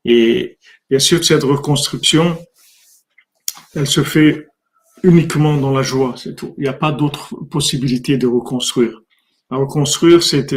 [0.06, 0.58] Et
[0.90, 2.38] Bien sûr, cette reconstruction,
[3.74, 4.46] elle se fait
[5.02, 6.54] uniquement dans la joie, c'est tout.
[6.56, 9.02] Il n'y a pas d'autre possibilité de reconstruire.
[9.50, 10.54] La reconstruire, c'est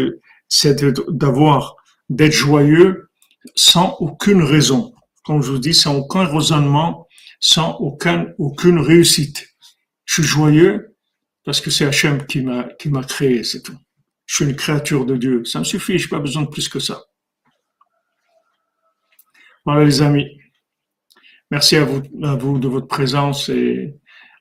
[1.09, 1.75] d'avoir,
[2.09, 3.09] d'être joyeux
[3.55, 4.93] sans aucune raison.
[5.23, 7.07] Comme je vous dis, sans aucun raisonnement,
[7.39, 9.47] sans aucun, aucune réussite.
[10.05, 10.95] Je suis joyeux
[11.43, 13.77] parce que c'est Hachem qui m'a, qui m'a créé, c'est tout.
[14.25, 15.43] Je suis une créature de Dieu.
[15.45, 17.03] Ça me suffit, je n'ai pas besoin de plus que ça.
[19.65, 20.39] Voilà les amis.
[21.49, 23.95] Merci à vous, à vous de votre présence et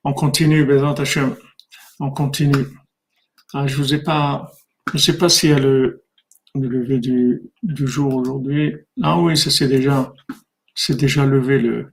[0.05, 1.37] on continue, Bézant Hachem.
[1.99, 2.67] On continue.
[3.53, 4.51] Ah, je vous ai pas,
[4.93, 6.05] je sais pas s'il y a le,
[6.55, 8.77] le lever du, jour aujourd'hui.
[9.03, 10.13] Ah oui, ça c'est déjà,
[10.75, 11.93] c'est déjà levé le,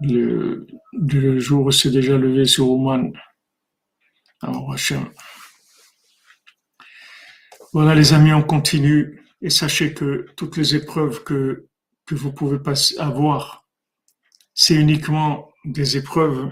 [0.00, 3.12] le, le jour c'est déjà levé sur Oman.
[4.40, 4.74] Alors.
[7.72, 11.68] Voilà les amis, on continue et sachez que toutes les épreuves que
[12.06, 12.58] que vous pouvez
[12.98, 13.66] avoir,
[14.54, 16.50] c'est uniquement des épreuves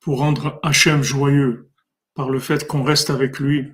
[0.00, 1.70] pour rendre Hachem joyeux
[2.14, 3.72] par le fait qu'on reste avec lui,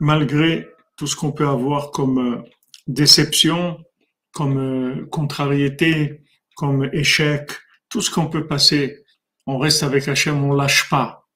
[0.00, 2.42] malgré tout ce qu'on peut avoir comme euh,
[2.86, 3.84] déception,
[4.32, 6.22] comme euh, contrariété,
[6.54, 7.52] comme échec,
[7.88, 9.04] tout ce qu'on peut passer.
[9.46, 11.26] On reste avec Hachem, on lâche pas.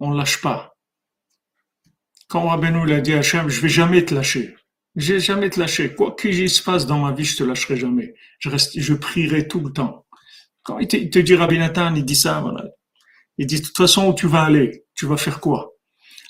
[0.00, 0.74] On lâche pas.
[2.28, 4.56] Quand Rabbeinu l'a dit à Hachem, je vais jamais te lâcher.
[4.96, 5.94] Je vais jamais te lâcher.
[5.94, 8.14] Quoi qu'il se passe dans ma vie, je te lâcherai jamais.
[8.38, 10.06] Je reste, je prierai tout le temps.
[10.62, 12.64] Quand il te, dit Rabbi Nathan, il dit ça, voilà.
[13.36, 14.84] Il dit, de toute façon, où tu vas aller?
[14.94, 15.73] Tu vas faire quoi?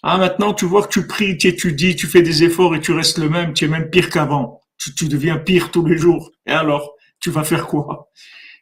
[0.06, 2.92] Ah, maintenant, tu vois que tu pries, tu étudies, tu fais des efforts et tu
[2.92, 4.60] restes le même, tu es même pire qu'avant.
[4.76, 6.30] Tu, deviens pire tous les jours.
[6.44, 8.10] Et alors, tu vas faire quoi?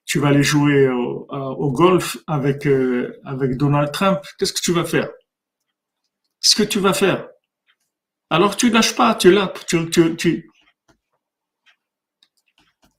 [0.07, 4.21] Tu vas aller jouer au, au golf avec, euh, avec Donald Trump.
[4.39, 5.11] Qu'est-ce que tu vas faire?
[6.41, 7.29] Qu'est-ce que tu vas faire?
[8.31, 10.49] Alors tu lâches pas, tu es là, tu, tu, tu,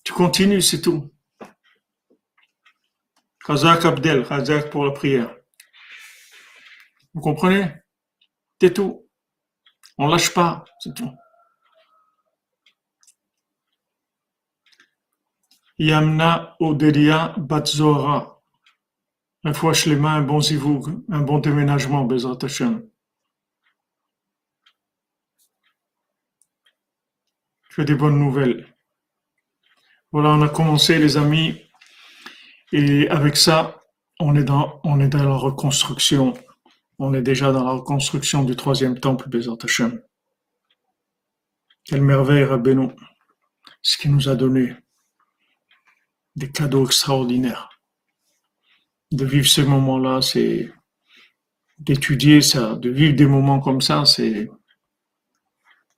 [0.04, 1.10] tu continues, c'est tout.
[3.46, 5.34] Khazak Abdel, Khazak pour la prière.
[7.14, 7.83] Vous comprenez?
[8.72, 9.10] Tout.
[9.98, 11.12] On lâche pas, c'est tout.
[15.78, 18.42] Yamna Odelia Batzora.
[19.44, 22.88] Un fois mains, un bon zivoug, un bon déménagement, Bezrat Hashem.
[27.78, 28.74] des bonnes nouvelles.
[30.12, 31.60] Voilà, on a commencé les amis.
[32.72, 33.82] Et avec ça,
[34.20, 36.34] on est dans, on est dans la reconstruction.
[37.00, 40.02] On est déjà dans la reconstruction du troisième temple, Bézat Hashem.
[41.84, 42.90] Quelle merveille, Rabbeinu.
[43.82, 44.76] Ce qui nous a donné
[46.36, 47.70] des cadeaux extraordinaires.
[49.12, 50.72] De vivre ces moments-là, c'est
[51.78, 54.50] d'étudier ça, de vivre des moments comme ça, c'est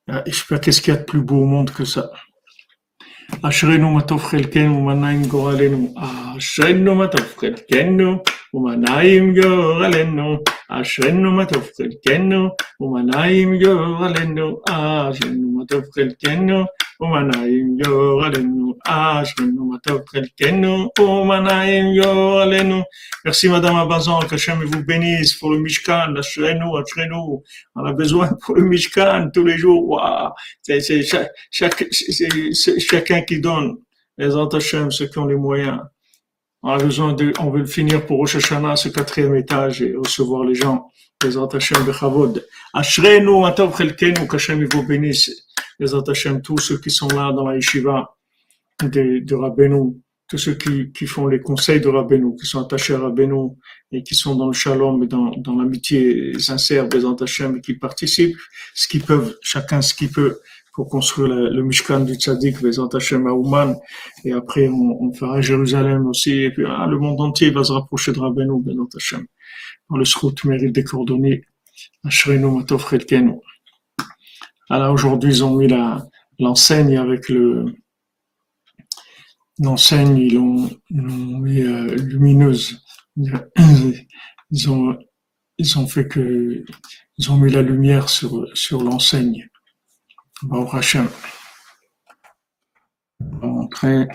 [0.08, 2.12] ah, je sais pas qu'est-ce qu'il y a de plus beau au monde que ça?
[3.42, 5.94] אשרינו מה טוב חלקנו, מה נעים גורלנו.
[6.38, 8.18] אשרינו מה טוב חלקנו.
[8.56, 10.38] ומנעים גורלנו,
[10.70, 12.50] אשרנו מה טוב חלקנו,
[12.82, 16.66] ומנעים גורלנו, אשרנו מה טוב חלקנו,
[17.01, 22.83] ומנעים גורלנו, אשרנו מה טוב חלקנו, ומנעים גורלנו.
[23.27, 27.43] Merci Madame Abazan, qu'Hachem vous bénisse pour le Mishkan, אשרנו, אשרנו,
[27.77, 30.31] on a besoin pour le Mishkan tous les jours, waouh,
[30.63, 31.85] c'est chaque, chaque,
[32.91, 33.77] chacun qui donne,
[34.17, 35.81] les autres Hachem, ceux qui ont les moyens.
[36.63, 40.45] On a besoin de, on veut finir pour Rosh Hashanah, ce quatrième étage, et recevoir
[40.45, 40.91] les gens.
[41.25, 42.47] Les Hashem Bechavod.
[42.75, 45.31] Ashrenu, Atov Chelkenu, qu'Hachem vous bénisse.
[45.80, 48.16] Les Hashem, tous ceux qui sont là dans la yeshiva
[48.82, 52.94] de, de Rabbeinu, tous ceux qui, qui font les conseils de Rabbeinu, qui sont attachés
[52.94, 53.52] à Rabbeinu,
[53.92, 57.76] et qui sont dans le shalom et dans, dans l'amitié sincère des Hashem, et qui
[57.76, 58.38] participent,
[58.74, 60.40] ce qu'ils peuvent, chacun ce qu'il peut
[60.74, 63.76] pour construire le, le Mishkan du Tzadik, les Hashem Ouman,
[64.26, 67.72] et après on, on, fera Jérusalem aussi, et puis ah, le monde entier va se
[67.72, 69.26] rapprocher de Rabbeinu, Bezat Hashem.
[69.90, 71.46] Dans le Srout mérite des coordonnées,
[72.04, 72.84] Ashrenu Matov.
[74.70, 75.68] Alors aujourd'hui, ils ont mis
[76.40, 77.66] l'enseigne avec le,
[79.60, 82.82] l'enseigne, ils l'ont, mis euh, lumineuse.
[84.52, 84.96] Ils ont,
[85.58, 86.64] ils ont fait que,
[87.18, 89.50] ils ont mis la lumière sur, sur l'enseigne.
[90.44, 91.10] Bon, Hachem.
[93.20, 94.08] Montrer.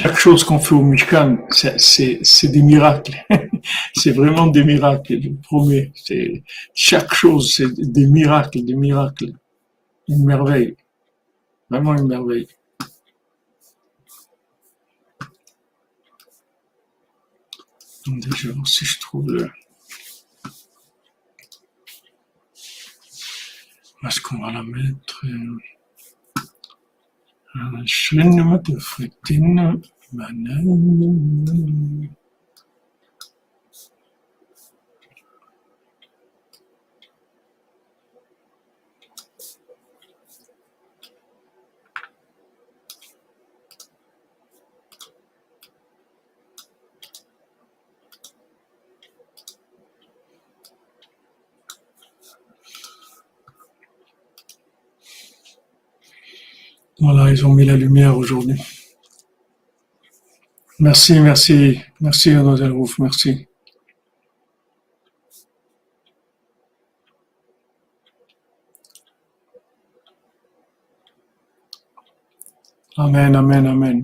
[0.00, 3.16] Chaque chose qu'on fait au Mishkan, c'est des miracles.
[3.96, 5.92] c'est vraiment des miracles, je vous promets.
[6.72, 9.32] Chaque chose, c'est des miracles, des miracles.
[10.06, 10.76] Une merveille.
[11.68, 12.46] Vraiment une merveille.
[18.06, 19.50] Déjà, si je trouve le...
[24.06, 25.24] Est-ce qu'on va la mettre?
[27.86, 29.80] Chaîne de fritine
[30.12, 32.08] banane.
[57.00, 58.60] Voilà, ils ont mis la lumière aujourd'hui.
[60.80, 63.46] Merci, merci, merci, Mademoiselle Rouf, merci.
[72.96, 74.02] Amen, amen, amen.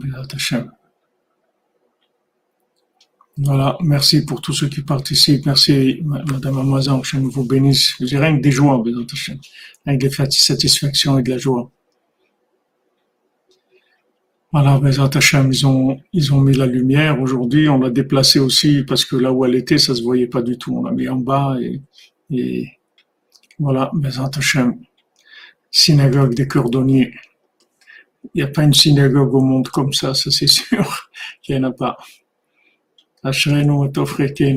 [3.36, 5.46] Voilà, merci pour tous ceux qui participent.
[5.46, 7.94] Merci, Madame Amazon, que vous bénisse.
[7.98, 8.80] Je dirais que des joies,
[9.84, 11.72] avec des satisfactions et de la joie.
[14.54, 14.80] Voilà,
[15.12, 17.20] Hashem, ils ont, ils ont mis la lumière.
[17.20, 20.42] Aujourd'hui, on l'a déplacée aussi parce que là où elle était, ça se voyait pas
[20.42, 20.76] du tout.
[20.76, 21.80] On l'a mis en bas et,
[22.30, 22.68] et
[23.58, 24.76] voilà, Bezat Hashem.
[25.72, 27.12] Synagogue des cordonniers.
[28.32, 31.10] Il n'y a pas une synagogue au monde comme ça, ça c'est sûr.
[31.48, 31.96] Il n'y en a pas.
[33.24, 34.56] Ashrenu et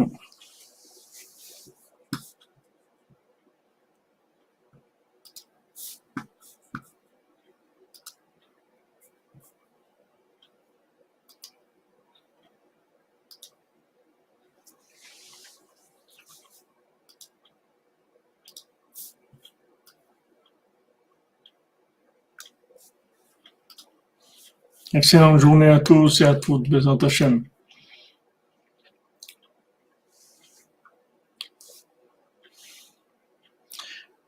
[24.93, 27.43] Excellente journée à tous et à toutes, Bézant Hachem.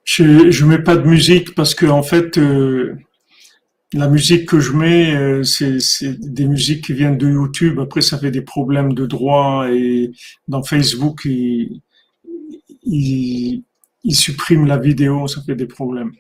[0.04, 2.98] Je ne mets pas de musique parce que en fait euh,
[3.94, 7.80] la musique que je mets euh, c'est des musiques qui viennent de YouTube.
[7.80, 10.12] Après ça fait des problèmes de droit et
[10.50, 11.82] dans Facebook ils
[12.84, 13.64] il,
[14.04, 16.12] il suppriment la vidéo, ça fait des problèmes.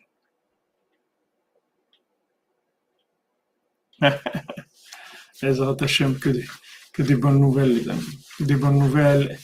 [5.41, 6.45] que des,
[6.93, 8.19] que des bonnes nouvelles, les amis.
[8.39, 9.38] Des bonnes nouvelles.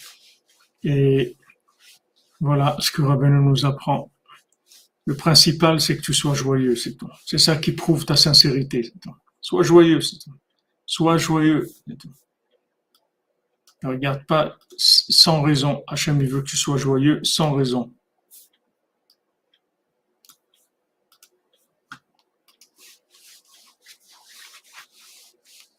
[0.84, 1.36] Et
[2.40, 4.12] voilà ce que Rabbeinu nous apprend.
[5.06, 7.10] Le principal, c'est que tu sois joyeux, c'est tout.
[7.26, 9.16] C'est ça qui prouve ta sincérité, c'est tout.
[9.40, 10.34] Sois joyeux, c'est tout.
[10.86, 12.14] Sois joyeux, c'est tout.
[13.84, 15.84] Ne regarde pas sans raison.
[15.88, 17.94] Hachem, il veut que tu sois joyeux sans raison.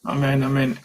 [0.09, 0.77] Amen, amen.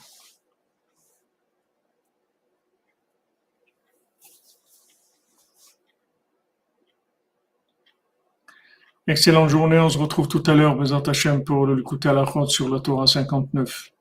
[9.06, 12.68] Excellente journée, on se retrouve tout à l'heure, Bézat Hachem, pour l'écouter à la sur
[12.68, 13.92] la Torah 59.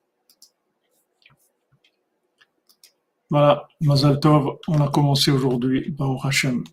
[3.28, 6.64] Voilà, Mazal Tov, on a commencé aujourd'hui, Baruch Hashem,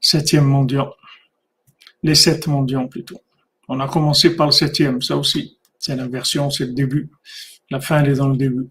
[0.00, 0.88] septième mondial,
[2.02, 3.20] les sept mondiaux plutôt.
[3.68, 7.10] On a commencé par le septième, ça aussi, c'est la version, c'est le début,
[7.70, 8.68] la fin elle est dans le début.